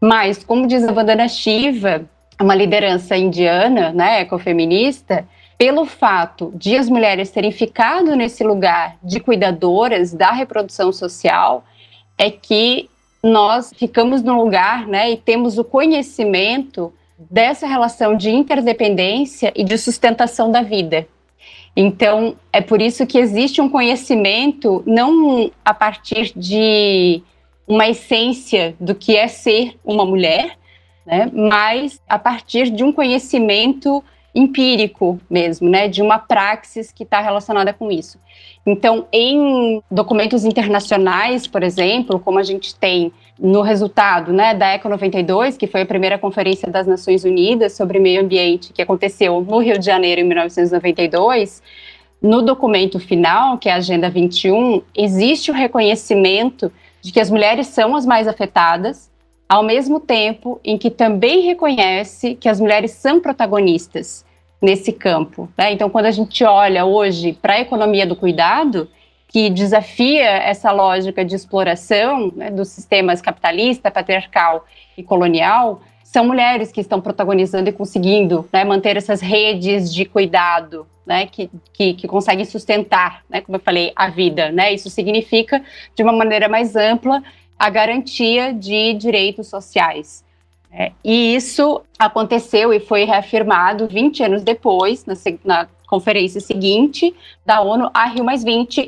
Mas, 0.00 0.44
como 0.44 0.66
diz 0.66 0.84
a 0.84 0.92
Vandana 0.92 1.28
Shiva, 1.28 2.08
uma 2.40 2.54
liderança 2.54 3.16
indiana, 3.16 3.92
né, 3.92 4.20
ecofeminista, 4.20 5.26
pelo 5.58 5.86
fato 5.86 6.52
de 6.54 6.76
as 6.76 6.88
mulheres 6.88 7.30
terem 7.30 7.50
ficado 7.50 8.14
nesse 8.14 8.44
lugar 8.44 8.96
de 9.02 9.20
cuidadoras 9.20 10.12
da 10.12 10.32
reprodução 10.32 10.92
social, 10.92 11.64
é 12.18 12.30
que 12.30 12.90
nós 13.22 13.72
ficamos 13.76 14.22
no 14.22 14.40
lugar, 14.40 14.86
né, 14.86 15.10
e 15.10 15.16
temos 15.16 15.58
o 15.58 15.64
conhecimento 15.64 16.92
dessa 17.18 17.66
relação 17.66 18.16
de 18.16 18.30
interdependência 18.30 19.52
e 19.56 19.64
de 19.64 19.78
sustentação 19.78 20.50
da 20.50 20.62
vida. 20.62 21.08
Então, 21.74 22.36
é 22.52 22.60
por 22.60 22.80
isso 22.80 23.06
que 23.06 23.18
existe 23.18 23.60
um 23.60 23.68
conhecimento 23.68 24.82
não 24.86 25.50
a 25.64 25.74
partir 25.74 26.32
de 26.36 27.22
uma 27.66 27.88
essência 27.88 28.74
do 28.78 28.94
que 28.94 29.16
é 29.16 29.28
ser 29.28 29.76
uma 29.84 30.04
mulher, 30.04 30.56
né? 31.04 31.30
mas 31.32 32.00
a 32.08 32.18
partir 32.18 32.70
de 32.70 32.84
um 32.84 32.92
conhecimento 32.92 34.02
empírico 34.36 35.18
mesmo, 35.30 35.68
né, 35.68 35.88
de 35.88 36.02
uma 36.02 36.18
praxis 36.18 36.92
que 36.92 37.04
está 37.04 37.20
relacionada 37.20 37.72
com 37.72 37.90
isso. 37.90 38.18
Então, 38.66 39.06
em 39.10 39.82
documentos 39.90 40.44
internacionais, 40.44 41.46
por 41.46 41.62
exemplo, 41.62 42.20
como 42.20 42.38
a 42.38 42.42
gente 42.42 42.74
tem 42.74 43.10
no 43.38 43.62
resultado 43.62 44.32
né, 44.32 44.54
da 44.54 44.74
ECO 44.74 44.88
92, 44.88 45.56
que 45.56 45.66
foi 45.66 45.82
a 45.82 45.86
primeira 45.86 46.18
conferência 46.18 46.70
das 46.70 46.86
Nações 46.86 47.24
Unidas 47.24 47.72
sobre 47.72 47.98
meio 47.98 48.20
ambiente, 48.20 48.72
que 48.74 48.82
aconteceu 48.82 49.40
no 49.40 49.58
Rio 49.58 49.78
de 49.78 49.86
Janeiro 49.86 50.20
em 50.20 50.24
1992, 50.24 51.62
no 52.20 52.42
documento 52.42 52.98
final, 52.98 53.56
que 53.56 53.68
é 53.68 53.72
a 53.72 53.76
Agenda 53.76 54.10
21, 54.10 54.82
existe 54.94 55.50
o 55.50 55.54
reconhecimento 55.54 56.70
de 57.00 57.12
que 57.12 57.20
as 57.20 57.30
mulheres 57.30 57.68
são 57.68 57.94
as 57.94 58.04
mais 58.04 58.26
afetadas, 58.28 59.10
ao 59.48 59.62
mesmo 59.62 60.00
tempo 60.00 60.60
em 60.64 60.76
que 60.76 60.90
também 60.90 61.40
reconhece 61.40 62.34
que 62.34 62.48
as 62.48 62.60
mulheres 62.60 62.92
são 62.92 63.20
protagonistas 63.20 64.24
nesse 64.60 64.92
campo. 64.92 65.48
Né? 65.56 65.72
Então, 65.72 65.88
quando 65.88 66.06
a 66.06 66.10
gente 66.10 66.42
olha 66.44 66.84
hoje 66.84 67.32
para 67.40 67.54
a 67.54 67.60
economia 67.60 68.06
do 68.06 68.16
cuidado, 68.16 68.88
que 69.28 69.50
desafia 69.50 70.24
essa 70.24 70.72
lógica 70.72 71.24
de 71.24 71.34
exploração 71.34 72.32
né, 72.34 72.50
dos 72.50 72.68
sistemas 72.68 73.20
capitalista, 73.20 73.90
patriarcal 73.90 74.64
e 74.96 75.02
colonial, 75.02 75.80
são 76.02 76.24
mulheres 76.24 76.72
que 76.72 76.80
estão 76.80 77.00
protagonizando 77.00 77.68
e 77.68 77.72
conseguindo 77.72 78.48
né, 78.52 78.64
manter 78.64 78.96
essas 78.96 79.20
redes 79.20 79.92
de 79.92 80.04
cuidado, 80.04 80.86
né, 81.04 81.26
que, 81.26 81.50
que, 81.72 81.94
que, 81.94 82.08
conseguem 82.08 82.44
sustentar, 82.44 83.22
né, 83.28 83.40
como 83.40 83.56
eu 83.56 83.60
falei, 83.60 83.92
a 83.94 84.08
vida. 84.08 84.50
Né? 84.50 84.72
Isso 84.72 84.88
significa, 84.88 85.62
de 85.94 86.02
uma 86.02 86.12
maneira 86.12 86.48
mais 86.48 86.74
ampla, 86.74 87.22
a 87.58 87.70
garantia 87.70 88.52
de 88.52 88.94
direitos 88.94 89.48
sociais. 89.48 90.24
É, 90.72 90.92
e 91.02 91.34
isso 91.34 91.82
aconteceu 91.98 92.72
e 92.72 92.80
foi 92.80 93.04
reafirmado 93.04 93.86
20 93.86 94.22
anos 94.24 94.42
depois, 94.42 95.06
na, 95.06 95.14
na, 95.44 95.68
conferência 95.86 96.40
seguinte 96.40 97.14
da 97.46 97.60
ONU, 97.60 97.88
a 97.94 98.06
Rio 98.06 98.26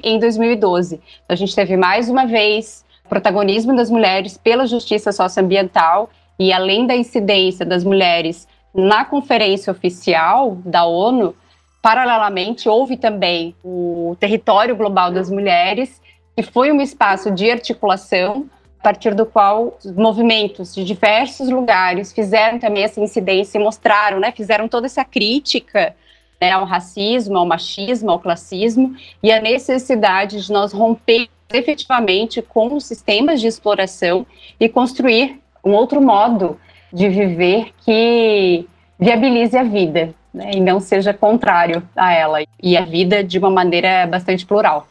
em 0.02 0.18
2012. 0.18 0.96
Então, 0.96 1.02
a 1.28 1.36
gente 1.36 1.54
teve 1.54 1.76
mais 1.76 2.10
uma 2.10 2.26
vez 2.26 2.84
protagonismo 3.08 3.74
das 3.74 3.88
mulheres 3.88 4.36
pela 4.36 4.66
justiça 4.66 5.12
socioambiental 5.12 6.10
e 6.38 6.52
além 6.52 6.86
da 6.86 6.96
incidência 6.96 7.64
das 7.64 7.84
mulheres 7.84 8.48
na 8.74 9.04
conferência 9.04 9.70
oficial 9.70 10.58
da 10.64 10.84
ONU, 10.84 11.34
paralelamente 11.80 12.68
houve 12.68 12.96
também 12.96 13.54
o 13.64 14.16
Território 14.20 14.76
Global 14.76 15.10
das 15.10 15.30
Mulheres, 15.30 16.00
que 16.36 16.42
foi 16.42 16.70
um 16.70 16.80
espaço 16.80 17.30
de 17.30 17.50
articulação 17.50 18.48
a 18.78 18.82
partir 18.82 19.14
do 19.14 19.26
qual 19.26 19.76
movimentos 19.96 20.74
de 20.74 20.84
diversos 20.84 21.50
lugares 21.50 22.12
fizeram 22.12 22.58
também 22.58 22.84
essa 22.84 23.00
incidência 23.00 23.58
e 23.58 23.62
mostraram, 23.62 24.20
né, 24.20 24.32
fizeram 24.32 24.68
toda 24.68 24.86
essa 24.86 25.04
crítica 25.04 25.94
né, 26.40 26.52
ao 26.52 26.64
racismo, 26.64 27.36
ao 27.36 27.46
machismo, 27.46 28.10
ao 28.10 28.20
classismo 28.20 28.94
e 29.22 29.32
a 29.32 29.40
necessidade 29.40 30.44
de 30.44 30.52
nós 30.52 30.72
romper 30.72 31.28
efetivamente 31.52 32.40
com 32.42 32.74
os 32.74 32.84
sistemas 32.84 33.40
de 33.40 33.46
exploração 33.46 34.26
e 34.60 34.68
construir 34.68 35.40
um 35.64 35.72
outro 35.72 36.00
modo 36.00 36.58
de 36.92 37.08
viver 37.08 37.72
que 37.84 38.66
viabilize 38.98 39.56
a 39.56 39.62
vida 39.62 40.14
né, 40.32 40.52
e 40.54 40.60
não 40.60 40.78
seja 40.78 41.12
contrário 41.12 41.82
a 41.96 42.12
ela 42.12 42.38
e 42.62 42.76
a 42.76 42.84
vida 42.84 43.24
de 43.24 43.38
uma 43.38 43.50
maneira 43.50 44.06
bastante 44.06 44.46
plural. 44.46 44.86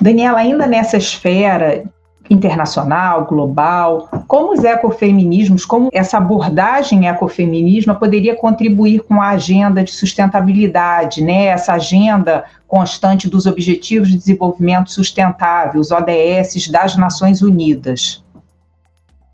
Daniela, 0.00 0.38
ainda 0.38 0.66
nessa 0.66 0.96
esfera 0.96 1.84
internacional, 2.30 3.26
global, 3.26 4.08
como 4.26 4.52
os 4.52 4.64
ecofeminismos, 4.64 5.64
como 5.64 5.90
essa 5.92 6.18
abordagem 6.18 7.06
ecofeminismo 7.06 7.94
poderia 7.94 8.34
contribuir 8.34 9.00
com 9.00 9.20
a 9.20 9.30
agenda 9.30 9.84
de 9.84 9.92
sustentabilidade, 9.92 11.22
né? 11.22 11.46
essa 11.46 11.74
agenda 11.74 12.44
constante 12.66 13.28
dos 13.28 13.46
Objetivos 13.46 14.08
de 14.08 14.16
Desenvolvimento 14.16 14.90
Sustentável, 14.90 15.80
os 15.80 15.90
ODS 15.90 16.68
das 16.68 16.96
Nações 16.96 17.42
Unidas. 17.42 18.24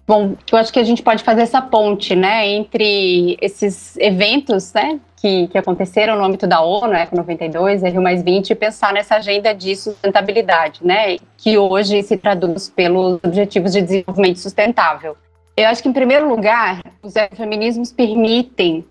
Bom, 0.06 0.34
eu 0.50 0.58
acho 0.58 0.72
que 0.72 0.78
a 0.80 0.84
gente 0.84 1.02
pode 1.02 1.22
fazer 1.22 1.42
essa 1.42 1.62
ponte, 1.62 2.16
né, 2.16 2.44
entre 2.48 3.38
esses 3.40 3.96
eventos, 3.96 4.72
né, 4.72 4.98
que, 5.20 5.48
que 5.48 5.58
aconteceram 5.58 6.16
no 6.16 6.24
âmbito 6.24 6.46
da 6.46 6.62
ONU, 6.62 6.94
Eco 6.94 7.14
92, 7.14 7.82
Rio 7.82 8.02
mais 8.02 8.22
20, 8.22 8.50
e 8.50 8.54
pensar 8.54 8.92
nessa 8.92 9.16
agenda 9.16 9.54
de 9.54 9.76
sustentabilidade, 9.76 10.80
né, 10.82 11.18
que 11.36 11.58
hoje 11.58 12.02
se 12.02 12.16
traduz 12.16 12.70
pelos 12.70 13.20
Objetivos 13.22 13.72
de 13.72 13.82
Desenvolvimento 13.82 14.38
Sustentável. 14.38 15.16
Eu 15.56 15.68
acho 15.68 15.82
que, 15.82 15.88
em 15.90 15.92
primeiro 15.92 16.26
lugar, 16.26 16.80
os 17.02 17.12
feminismos 17.36 17.92
permitem 17.92 18.84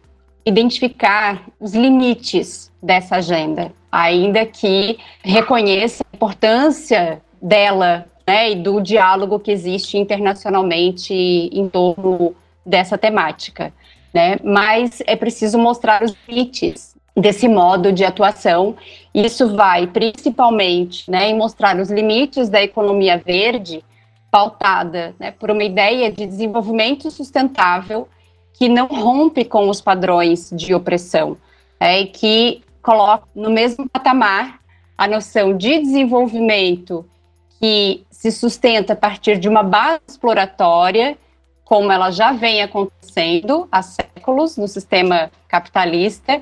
identificar 0.46 1.44
os 1.60 1.74
limites 1.74 2.72
dessa 2.82 3.16
agenda, 3.16 3.72
ainda 3.92 4.46
que 4.46 5.00
reconheça 5.24 6.04
a 6.04 6.16
importância 6.16 7.22
dela 7.42 8.06
né, 8.28 8.52
e 8.52 8.56
do 8.56 8.80
diálogo 8.80 9.40
que 9.40 9.52
existe 9.52 9.98
internacionalmente 9.98 11.12
em 11.12 11.68
torno 11.68 12.36
dessa 12.64 13.00
temática. 13.00 13.74
Né? 14.14 14.38
Mas 14.44 15.02
é 15.06 15.16
preciso 15.16 15.58
mostrar 15.58 16.04
os 16.04 16.16
limites 16.28 16.96
desse 17.16 17.48
modo 17.48 17.92
de 17.92 18.04
atuação. 18.04 18.76
Isso 19.14 19.56
vai 19.56 19.88
principalmente 19.88 21.10
né, 21.10 21.30
em 21.30 21.38
mostrar 21.38 21.78
os 21.78 21.90
limites 21.90 22.50
da 22.50 22.62
economia 22.62 23.18
verde, 23.18 23.84
pautada 24.32 25.16
né, 25.20 25.32
por 25.32 25.50
uma 25.50 25.64
ideia 25.64 26.12
de 26.12 26.26
desenvolvimento 26.26 27.10
sustentável 27.10 28.08
que 28.54 28.68
não 28.68 28.88
rompe 28.88 29.46
com 29.46 29.70
os 29.70 29.82
padrões 29.82 30.50
de 30.52 30.74
opressão, 30.76 31.38
é, 31.80 32.02
e 32.02 32.08
que 32.08 32.62
coloca 32.82 33.26
no 33.34 33.50
mesmo 33.50 33.88
patamar 33.88 34.60
a 34.98 35.08
noção 35.08 35.56
de 35.56 35.80
desenvolvimento 35.80 37.06
que 37.60 38.04
se 38.12 38.32
sustenta 38.32 38.94
a 38.94 38.96
partir 38.96 39.38
de 39.38 39.48
uma 39.48 39.64
base 39.64 40.02
exploratória, 40.10 41.18
como 41.70 41.92
ela 41.92 42.10
já 42.10 42.32
vem 42.32 42.64
acontecendo 42.64 43.68
há 43.72 43.84
séculos 43.84 44.58
no 44.58 44.68
sistema 44.68 45.30
capitalista, 45.48 46.42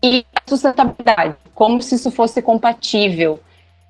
e 0.00 0.24
a 0.32 0.48
sustentabilidade, 0.48 1.34
como 1.52 1.82
se 1.82 1.96
isso 1.96 2.08
fosse 2.08 2.40
compatível. 2.40 3.40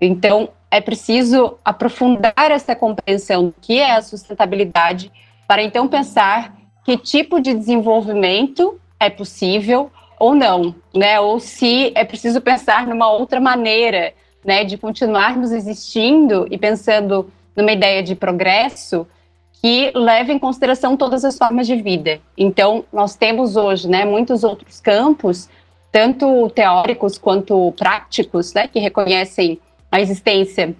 Então, 0.00 0.48
é 0.70 0.80
preciso 0.80 1.58
aprofundar 1.62 2.50
essa 2.50 2.74
compreensão 2.74 3.48
do 3.48 3.54
que 3.60 3.78
é 3.78 3.92
a 3.92 4.00
sustentabilidade 4.00 5.12
para 5.46 5.62
então 5.62 5.86
pensar 5.86 6.56
que 6.82 6.96
tipo 6.96 7.42
de 7.42 7.52
desenvolvimento 7.52 8.80
é 8.98 9.10
possível 9.10 9.92
ou 10.18 10.34
não, 10.34 10.74
né? 10.94 11.20
Ou 11.20 11.38
se 11.38 11.92
é 11.94 12.06
preciso 12.06 12.40
pensar 12.40 12.86
numa 12.86 13.12
outra 13.12 13.38
maneira, 13.38 14.14
né, 14.42 14.64
de 14.64 14.78
continuarmos 14.78 15.52
existindo 15.52 16.48
e 16.50 16.56
pensando 16.56 17.30
numa 17.54 17.72
ideia 17.72 18.02
de 18.02 18.14
progresso 18.14 19.06
que 19.60 19.92
leve 19.94 20.32
em 20.32 20.38
consideração 20.38 20.96
todas 20.96 21.24
as 21.24 21.36
formas 21.36 21.66
de 21.66 21.76
vida. 21.76 22.20
Então, 22.36 22.84
nós 22.92 23.14
temos 23.14 23.56
hoje, 23.56 23.88
né, 23.88 24.04
muitos 24.04 24.42
outros 24.42 24.80
campos, 24.80 25.48
tanto 25.92 26.48
teóricos 26.50 27.18
quanto 27.18 27.72
práticos, 27.72 28.54
né, 28.54 28.66
que 28.68 28.78
reconhecem 28.78 29.60
a 29.92 30.00
existência 30.00 30.74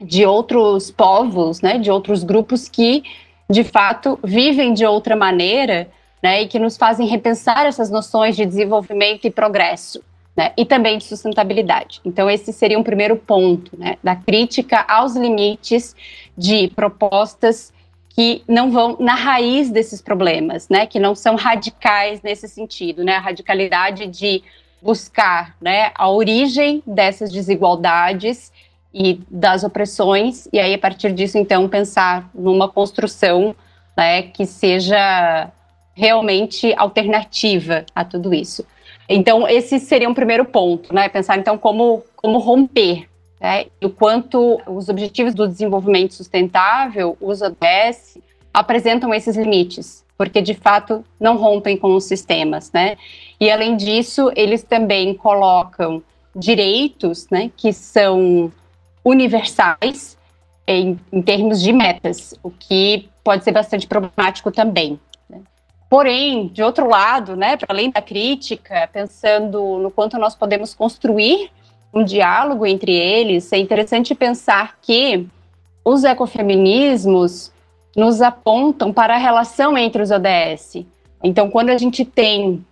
de 0.00 0.24
outros 0.24 0.90
povos, 0.90 1.60
né, 1.60 1.78
de 1.78 1.90
outros 1.90 2.22
grupos 2.22 2.68
que, 2.68 3.02
de 3.48 3.64
fato, 3.64 4.18
vivem 4.22 4.72
de 4.72 4.86
outra 4.86 5.16
maneira 5.16 5.88
né, 6.22 6.42
e 6.42 6.46
que 6.46 6.58
nos 6.58 6.76
fazem 6.76 7.06
repensar 7.06 7.66
essas 7.66 7.90
noções 7.90 8.36
de 8.36 8.46
desenvolvimento 8.46 9.26
e 9.26 9.30
progresso, 9.30 10.02
né, 10.36 10.52
e 10.56 10.64
também 10.64 10.98
de 10.98 11.04
sustentabilidade. 11.04 12.00
Então, 12.04 12.30
esse 12.30 12.52
seria 12.52 12.78
um 12.78 12.82
primeiro 12.82 13.16
ponto, 13.16 13.76
né, 13.76 13.96
da 14.04 14.14
crítica 14.14 14.84
aos 14.88 15.16
limites 15.16 15.96
de 16.36 16.68
propostas 16.68 17.72
que 18.10 18.42
não 18.46 18.70
vão 18.70 18.96
na 19.00 19.14
raiz 19.14 19.70
desses 19.70 20.02
problemas, 20.02 20.68
né, 20.68 20.86
que 20.86 20.98
não 20.98 21.14
são 21.14 21.36
radicais 21.36 22.20
nesse 22.22 22.48
sentido, 22.48 23.04
né, 23.04 23.16
a 23.16 23.20
radicalidade 23.20 24.06
de 24.06 24.42
buscar, 24.82 25.56
né, 25.60 25.92
a 25.94 26.10
origem 26.10 26.82
dessas 26.86 27.30
desigualdades 27.30 28.52
e 28.92 29.20
das 29.30 29.62
opressões, 29.62 30.48
e 30.52 30.58
aí 30.58 30.74
a 30.74 30.78
partir 30.78 31.12
disso, 31.12 31.38
então, 31.38 31.68
pensar 31.68 32.28
numa 32.34 32.68
construção 32.68 33.54
né, 33.96 34.22
que 34.22 34.44
seja 34.46 35.50
realmente 35.94 36.74
alternativa 36.76 37.84
a 37.94 38.04
tudo 38.04 38.32
isso. 38.32 38.64
Então, 39.08 39.46
esse 39.46 39.78
seria 39.78 40.08
um 40.08 40.14
primeiro 40.14 40.44
ponto, 40.44 40.94
né? 40.94 41.08
Pensar, 41.08 41.36
então, 41.36 41.58
como, 41.58 42.04
como 42.14 42.38
romper, 42.38 43.09
né? 43.40 43.66
E 43.80 43.86
o 43.86 43.90
quanto 43.90 44.60
os 44.66 44.88
Objetivos 44.88 45.34
do 45.34 45.48
Desenvolvimento 45.48 46.14
Sustentável, 46.14 47.16
os 47.20 47.40
ODS, 47.40 48.18
apresentam 48.52 49.14
esses 49.14 49.36
limites, 49.36 50.04
porque, 50.18 50.42
de 50.42 50.54
fato, 50.54 51.04
não 51.18 51.36
rompem 51.36 51.76
com 51.76 51.94
os 51.94 52.04
sistemas, 52.04 52.70
né? 52.72 52.96
E, 53.40 53.50
além 53.50 53.76
disso, 53.76 54.30
eles 54.36 54.62
também 54.62 55.14
colocam 55.14 56.02
direitos, 56.36 57.28
né, 57.30 57.50
que 57.56 57.72
são 57.72 58.52
universais 59.04 60.16
em, 60.66 60.98
em 61.12 61.22
termos 61.22 61.60
de 61.60 61.72
metas, 61.72 62.34
o 62.42 62.50
que 62.50 63.08
pode 63.24 63.42
ser 63.42 63.52
bastante 63.52 63.86
problemático 63.86 64.52
também. 64.52 65.00
Porém, 65.88 66.46
de 66.46 66.62
outro 66.62 66.88
lado, 66.88 67.34
né, 67.34 67.56
para 67.56 67.66
além 67.70 67.90
da 67.90 68.00
crítica, 68.00 68.88
pensando 68.92 69.78
no 69.78 69.90
quanto 69.90 70.16
nós 70.18 70.36
podemos 70.36 70.72
construir 70.72 71.50
um 71.92 72.04
diálogo 72.04 72.64
entre 72.66 72.92
eles, 72.92 73.52
é 73.52 73.58
interessante 73.58 74.14
pensar 74.14 74.78
que 74.80 75.26
os 75.84 76.04
ecofeminismos 76.04 77.52
nos 77.96 78.22
apontam 78.22 78.92
para 78.92 79.14
a 79.14 79.18
relação 79.18 79.76
entre 79.76 80.02
os 80.02 80.10
ODS. 80.10 80.84
Então, 81.22 81.50
quando 81.50 81.70
a 81.70 81.78
gente 81.78 82.04
tem 82.04 82.64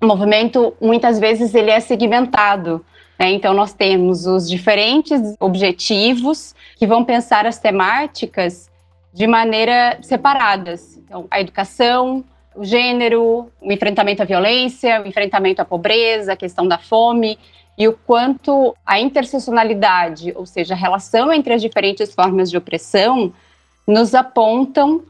um 0.00 0.06
movimento, 0.06 0.74
muitas 0.80 1.18
vezes 1.18 1.54
ele 1.54 1.70
é 1.70 1.78
segmentado. 1.80 2.84
Né? 3.18 3.32
Então, 3.32 3.52
nós 3.52 3.72
temos 3.72 4.26
os 4.26 4.48
diferentes 4.48 5.20
objetivos 5.38 6.54
que 6.76 6.86
vão 6.86 7.04
pensar 7.04 7.46
as 7.46 7.58
temáticas 7.58 8.70
de 9.12 9.26
maneira 9.26 9.98
separadas. 10.00 10.96
Então, 10.96 11.26
a 11.30 11.40
educação, 11.40 12.24
o 12.54 12.64
gênero, 12.64 13.50
o 13.60 13.72
enfrentamento 13.72 14.22
à 14.22 14.24
violência, 14.24 15.02
o 15.02 15.06
enfrentamento 15.06 15.60
à 15.60 15.64
pobreza, 15.64 16.32
a 16.32 16.36
questão 16.36 16.66
da 16.66 16.78
fome 16.78 17.38
e 17.76 17.88
o 17.88 17.92
quanto 17.92 18.76
a 18.84 19.00
interseccionalidade, 19.00 20.32
ou 20.36 20.46
seja, 20.46 20.74
a 20.74 20.76
relação 20.76 21.32
entre 21.32 21.54
as 21.54 21.62
diferentes 21.62 22.14
formas 22.14 22.50
de 22.50 22.56
opressão, 22.56 23.32
nos 23.86 24.14
apontam 24.14 25.02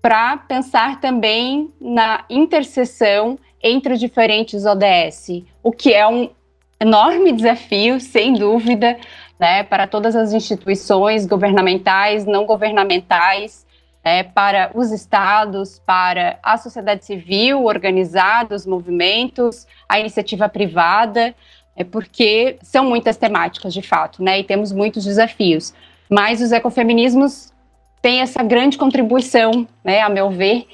para 0.00 0.36
pensar 0.36 1.00
também 1.00 1.70
na 1.80 2.24
interseção 2.28 3.38
entre 3.62 3.94
os 3.94 4.00
diferentes 4.00 4.66
ODS, 4.66 5.44
o 5.62 5.72
que 5.72 5.92
é 5.92 6.06
um 6.06 6.30
enorme 6.78 7.32
desafio, 7.32 7.98
sem 7.98 8.34
dúvida, 8.34 8.98
né, 9.40 9.62
para 9.62 9.86
todas 9.86 10.14
as 10.14 10.32
instituições 10.32 11.26
governamentais, 11.26 12.26
não 12.26 12.44
governamentais, 12.44 13.64
é, 14.04 14.22
para 14.22 14.70
os 14.74 14.92
estados, 14.92 15.78
para 15.86 16.38
a 16.42 16.58
sociedade 16.58 17.06
civil 17.06 17.64
organizada, 17.64 18.54
os 18.54 18.66
movimentos, 18.66 19.66
a 19.88 19.98
iniciativa 19.98 20.46
privada, 20.46 21.34
é 21.76 21.82
porque 21.84 22.56
são 22.62 22.84
muitas 22.84 23.16
temáticas, 23.16 23.74
de 23.74 23.82
fato, 23.82 24.22
né, 24.22 24.40
e 24.40 24.44
temos 24.44 24.72
muitos 24.72 25.04
desafios. 25.04 25.74
Mas 26.08 26.40
os 26.40 26.52
ecofeminismos 26.52 27.52
têm 28.00 28.20
essa 28.20 28.42
grande 28.42 28.78
contribuição, 28.78 29.66
né, 29.82 30.00
a 30.00 30.08
meu 30.08 30.30
ver, 30.30 30.66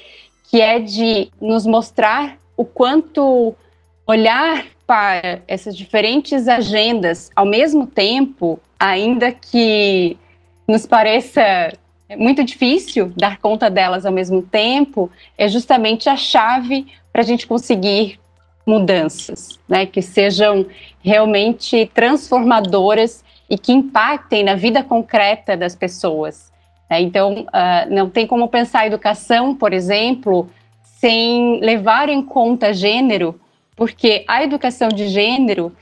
que 0.49 0.61
é 0.61 0.79
de 0.79 1.31
nos 1.39 1.65
mostrar 1.65 2.37
o 2.57 2.65
quanto 2.65 3.55
olhar 4.05 4.65
para 4.85 5.39
essas 5.47 5.75
diferentes 5.75 6.47
agendas 6.47 7.29
ao 7.35 7.45
mesmo 7.45 7.87
tempo, 7.87 8.59
ainda 8.77 9.31
que 9.31 10.17
nos 10.67 10.85
pareça 10.85 11.71
muito 12.17 12.43
difícil 12.43 13.13
dar 13.15 13.37
conta 13.37 13.69
delas 13.69 14.05
ao 14.05 14.11
mesmo 14.11 14.41
tempo, 14.41 15.09
é 15.37 15.47
justamente 15.47 16.09
a 16.09 16.17
chave 16.17 16.87
para 17.11 17.21
a 17.21 17.25
gente 17.25 17.47
conseguir 17.47 18.19
mudanças, 18.65 19.59
né, 19.67 19.85
que 19.85 20.01
sejam 20.01 20.65
realmente 21.03 21.89
transformadoras 21.93 23.23
e 23.49 23.57
que 23.57 23.71
impactem 23.71 24.43
na 24.43 24.55
vida 24.55 24.83
concreta 24.83 25.57
das 25.57 25.75
pessoas. 25.75 26.51
Né? 26.89 27.01
Então, 27.01 27.41
uh, 27.47 27.93
não 27.93 28.09
tem 28.09 28.25
como 28.27 28.47
pensar 28.47 28.81
a 28.81 28.87
educação, 28.87 29.55
por 29.55 29.73
exemplo, 29.73 30.49
sem 30.83 31.59
levar 31.59 32.09
em 32.09 32.21
conta 32.21 32.73
gênero, 32.73 33.39
porque 33.75 34.23
a 34.27 34.43
educação 34.43 34.89
de 34.89 35.07
gênero 35.07 35.75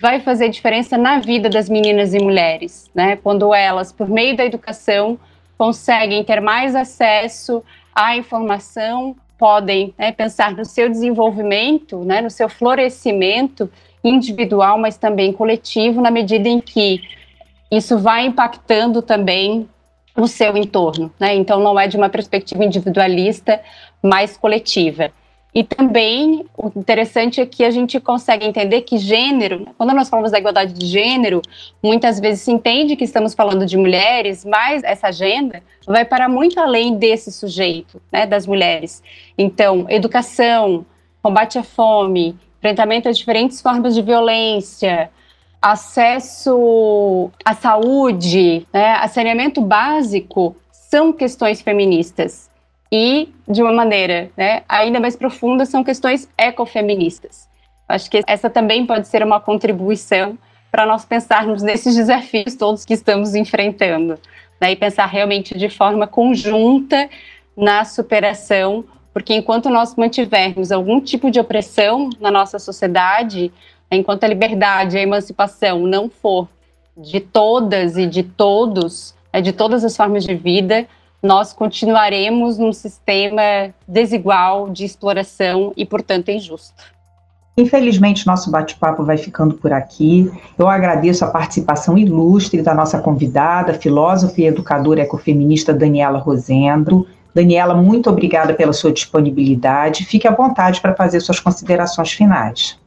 vai 0.00 0.20
fazer 0.20 0.48
diferença 0.48 0.96
na 0.96 1.18
vida 1.18 1.50
das 1.50 1.68
meninas 1.68 2.14
e 2.14 2.18
mulheres, 2.18 2.90
né? 2.94 3.16
Quando 3.16 3.52
elas, 3.52 3.92
por 3.92 4.08
meio 4.08 4.34
da 4.34 4.46
educação, 4.46 5.18
conseguem 5.58 6.24
ter 6.24 6.40
mais 6.40 6.74
acesso 6.74 7.62
à 7.94 8.16
informação, 8.16 9.14
podem 9.40 9.94
né, 9.96 10.12
pensar 10.12 10.52
no 10.52 10.66
seu 10.66 10.90
desenvolvimento, 10.90 12.04
né, 12.04 12.20
no 12.20 12.28
seu 12.28 12.46
florescimento 12.46 13.70
individual, 14.04 14.78
mas 14.78 14.98
também 14.98 15.32
coletivo, 15.32 16.02
na 16.02 16.10
medida 16.10 16.46
em 16.46 16.60
que 16.60 17.00
isso 17.72 17.98
vai 17.98 18.26
impactando 18.26 19.00
também 19.00 19.66
o 20.14 20.28
seu 20.28 20.58
entorno. 20.58 21.10
Né? 21.18 21.34
Então, 21.36 21.58
não 21.58 21.80
é 21.80 21.88
de 21.88 21.96
uma 21.96 22.10
perspectiva 22.10 22.62
individualista, 22.62 23.58
mas 24.02 24.36
coletiva. 24.36 25.10
E 25.54 25.64
também 25.64 26.46
o 26.56 26.68
interessante 26.76 27.40
é 27.40 27.46
que 27.46 27.64
a 27.64 27.70
gente 27.70 27.98
consegue 27.98 28.46
entender 28.46 28.82
que 28.82 28.98
gênero, 28.98 29.66
quando 29.76 29.92
nós 29.92 30.08
falamos 30.08 30.30
da 30.30 30.38
igualdade 30.38 30.72
de 30.72 30.86
gênero, 30.86 31.42
muitas 31.82 32.20
vezes 32.20 32.42
se 32.42 32.52
entende 32.52 32.94
que 32.94 33.04
estamos 33.04 33.34
falando 33.34 33.66
de 33.66 33.76
mulheres, 33.76 34.44
mas 34.44 34.84
essa 34.84 35.08
agenda 35.08 35.62
vai 35.86 36.04
para 36.04 36.28
muito 36.28 36.60
além 36.60 36.96
desse 36.96 37.32
sujeito, 37.32 38.00
né, 38.12 38.26
das 38.26 38.46
mulheres. 38.46 39.02
Então, 39.36 39.86
educação, 39.88 40.86
combate 41.20 41.58
à 41.58 41.64
fome, 41.64 42.36
enfrentamento 42.58 43.08
a 43.08 43.12
diferentes 43.12 43.60
formas 43.60 43.94
de 43.94 44.02
violência, 44.02 45.10
acesso 45.60 47.30
à 47.44 47.54
saúde, 47.54 48.66
né, 48.72 48.92
a 48.92 49.08
saneamento 49.08 49.60
básico, 49.60 50.54
são 50.70 51.12
questões 51.12 51.60
feministas 51.60 52.49
e, 52.92 53.32
de 53.48 53.62
uma 53.62 53.72
maneira 53.72 54.30
né, 54.36 54.62
ainda 54.68 54.98
mais 54.98 55.14
profunda, 55.14 55.64
são 55.64 55.84
questões 55.84 56.28
ecofeministas. 56.36 57.48
Acho 57.88 58.10
que 58.10 58.22
essa 58.26 58.48
também 58.48 58.86
pode 58.86 59.08
ser 59.08 59.22
uma 59.22 59.40
contribuição 59.40 60.38
para 60.70 60.86
nós 60.86 61.04
pensarmos 61.04 61.62
nesses 61.62 61.94
desafios 61.96 62.54
todos 62.54 62.84
que 62.84 62.94
estamos 62.94 63.34
enfrentando, 63.34 64.18
né, 64.60 64.72
e 64.72 64.76
pensar 64.76 65.06
realmente 65.06 65.56
de 65.56 65.68
forma 65.68 66.06
conjunta 66.06 67.08
na 67.56 67.84
superação, 67.84 68.84
porque 69.12 69.34
enquanto 69.34 69.68
nós 69.68 69.96
mantivermos 69.96 70.70
algum 70.70 71.00
tipo 71.00 71.30
de 71.30 71.40
opressão 71.40 72.08
na 72.20 72.30
nossa 72.30 72.58
sociedade, 72.58 73.52
enquanto 73.90 74.24
a 74.24 74.28
liberdade, 74.28 74.96
a 74.96 75.02
emancipação 75.02 75.80
não 75.80 76.08
for 76.08 76.48
de 76.96 77.18
todas 77.18 77.96
e 77.96 78.06
de 78.06 78.22
todos, 78.22 79.14
né, 79.32 79.40
de 79.40 79.52
todas 79.52 79.84
as 79.84 79.96
formas 79.96 80.24
de 80.24 80.34
vida, 80.34 80.86
nós 81.22 81.52
continuaremos 81.52 82.58
num 82.58 82.72
sistema 82.72 83.74
desigual 83.86 84.70
de 84.70 84.84
exploração 84.84 85.72
e, 85.76 85.84
portanto, 85.84 86.30
injusto. 86.30 86.82
Infelizmente, 87.56 88.26
nosso 88.26 88.50
bate-papo 88.50 89.04
vai 89.04 89.18
ficando 89.18 89.54
por 89.54 89.72
aqui. 89.72 90.30
Eu 90.58 90.68
agradeço 90.68 91.24
a 91.24 91.28
participação 91.28 91.98
ilustre 91.98 92.62
da 92.62 92.74
nossa 92.74 92.98
convidada, 92.98 93.74
filósofa 93.74 94.40
e 94.40 94.46
educadora 94.46 95.02
ecofeminista 95.02 95.74
Daniela 95.74 96.18
Rosendo. 96.18 97.06
Daniela, 97.34 97.74
muito 97.74 98.08
obrigada 98.08 98.54
pela 98.54 98.72
sua 98.72 98.92
disponibilidade. 98.92 100.06
Fique 100.06 100.26
à 100.26 100.30
vontade 100.30 100.80
para 100.80 100.94
fazer 100.94 101.20
suas 101.20 101.38
considerações 101.38 102.12
finais. 102.12 102.78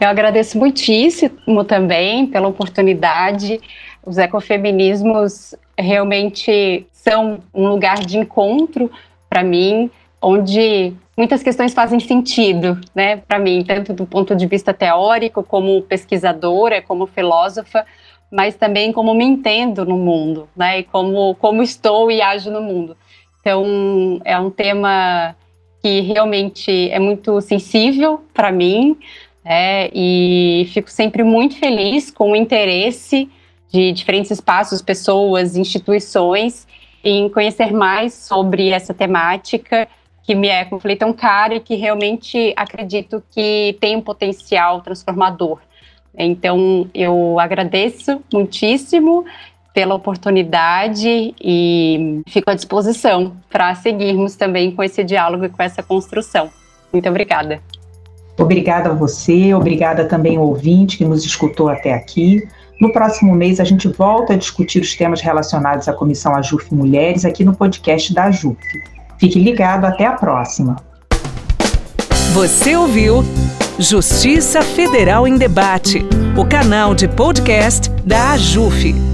Eu 0.00 0.08
agradeço 0.08 0.58
muitíssimo 0.58 1.62
também 1.64 2.26
pela 2.26 2.48
oportunidade. 2.48 3.60
Os 4.04 4.18
ecofeminismos 4.18 5.54
realmente 5.78 6.86
são 7.02 7.40
um 7.52 7.66
lugar 7.68 7.98
de 7.98 8.16
encontro 8.16 8.90
para 9.28 9.42
mim, 9.42 9.90
onde 10.20 10.92
muitas 11.16 11.42
questões 11.42 11.74
fazem 11.74 11.98
sentido, 11.98 12.80
né, 12.94 13.16
para 13.16 13.40
mim, 13.40 13.64
tanto 13.66 13.92
do 13.92 14.06
ponto 14.06 14.36
de 14.36 14.46
vista 14.46 14.72
teórico, 14.72 15.42
como 15.42 15.82
pesquisadora, 15.82 16.80
como 16.80 17.06
filósofa, 17.06 17.84
mas 18.30 18.54
também 18.54 18.92
como 18.92 19.12
me 19.14 19.24
entendo 19.24 19.84
no 19.84 19.96
mundo, 19.96 20.48
né, 20.56 20.78
e 20.78 20.84
como, 20.84 21.34
como 21.34 21.60
estou 21.60 22.10
e 22.10 22.22
ajo 22.22 22.50
no 22.52 22.62
mundo. 22.62 22.96
Então, 23.40 24.20
é 24.24 24.38
um 24.38 24.48
tema 24.48 25.34
que 25.82 26.00
realmente 26.02 26.88
é 26.90 27.00
muito 27.00 27.40
sensível 27.40 28.22
para 28.32 28.52
mim, 28.52 28.96
né, 29.44 29.88
e 29.92 30.70
fico 30.72 30.88
sempre 30.88 31.24
muito 31.24 31.56
feliz 31.56 32.12
com 32.12 32.30
o 32.30 32.36
interesse 32.36 33.28
de 33.72 33.90
diferentes 33.90 34.30
espaços, 34.30 34.80
pessoas, 34.80 35.56
instituições, 35.56 36.68
em 37.02 37.28
conhecer 37.28 37.72
mais 37.72 38.14
sobre 38.14 38.70
essa 38.70 38.94
temática 38.94 39.88
que 40.22 40.34
me 40.34 40.48
é 40.48 40.64
conflito 40.64 41.12
cara 41.14 41.54
e 41.54 41.60
que 41.60 41.74
realmente 41.74 42.52
acredito 42.56 43.22
que 43.30 43.76
tem 43.80 43.96
um 43.96 44.00
potencial 44.00 44.80
transformador. 44.80 45.58
Então, 46.16 46.88
eu 46.94 47.38
agradeço 47.40 48.22
muitíssimo 48.32 49.24
pela 49.74 49.94
oportunidade 49.94 51.34
e 51.40 52.20
fico 52.28 52.50
à 52.50 52.54
disposição 52.54 53.34
para 53.50 53.74
seguirmos 53.74 54.36
também 54.36 54.70
com 54.70 54.82
esse 54.82 55.02
diálogo 55.02 55.46
e 55.46 55.48
com 55.48 55.62
essa 55.62 55.82
construção. 55.82 56.50
Muito 56.92 57.08
obrigada. 57.08 57.60
Obrigada 58.38 58.90
a 58.90 58.94
você, 58.94 59.54
obrigada 59.54 60.04
também 60.04 60.36
ao 60.36 60.44
ouvinte 60.44 60.98
que 60.98 61.04
nos 61.04 61.24
escutou 61.24 61.68
até 61.68 61.92
aqui. 61.92 62.46
No 62.82 62.92
próximo 62.92 63.32
mês, 63.32 63.60
a 63.60 63.64
gente 63.64 63.86
volta 63.86 64.32
a 64.32 64.36
discutir 64.36 64.82
os 64.82 64.96
temas 64.96 65.20
relacionados 65.20 65.88
à 65.88 65.92
Comissão 65.92 66.34
AJUF 66.34 66.74
Mulheres 66.74 67.24
aqui 67.24 67.44
no 67.44 67.54
podcast 67.54 68.12
da 68.12 68.24
AJUF. 68.24 68.58
Fique 69.18 69.38
ligado, 69.38 69.84
até 69.84 70.04
a 70.04 70.14
próxima. 70.14 70.74
Você 72.34 72.74
ouviu 72.74 73.22
Justiça 73.78 74.62
Federal 74.62 75.28
em 75.28 75.36
Debate, 75.36 76.04
o 76.36 76.44
canal 76.44 76.92
de 76.92 77.06
podcast 77.06 77.88
da 78.04 78.32
AJUF. 78.32 79.11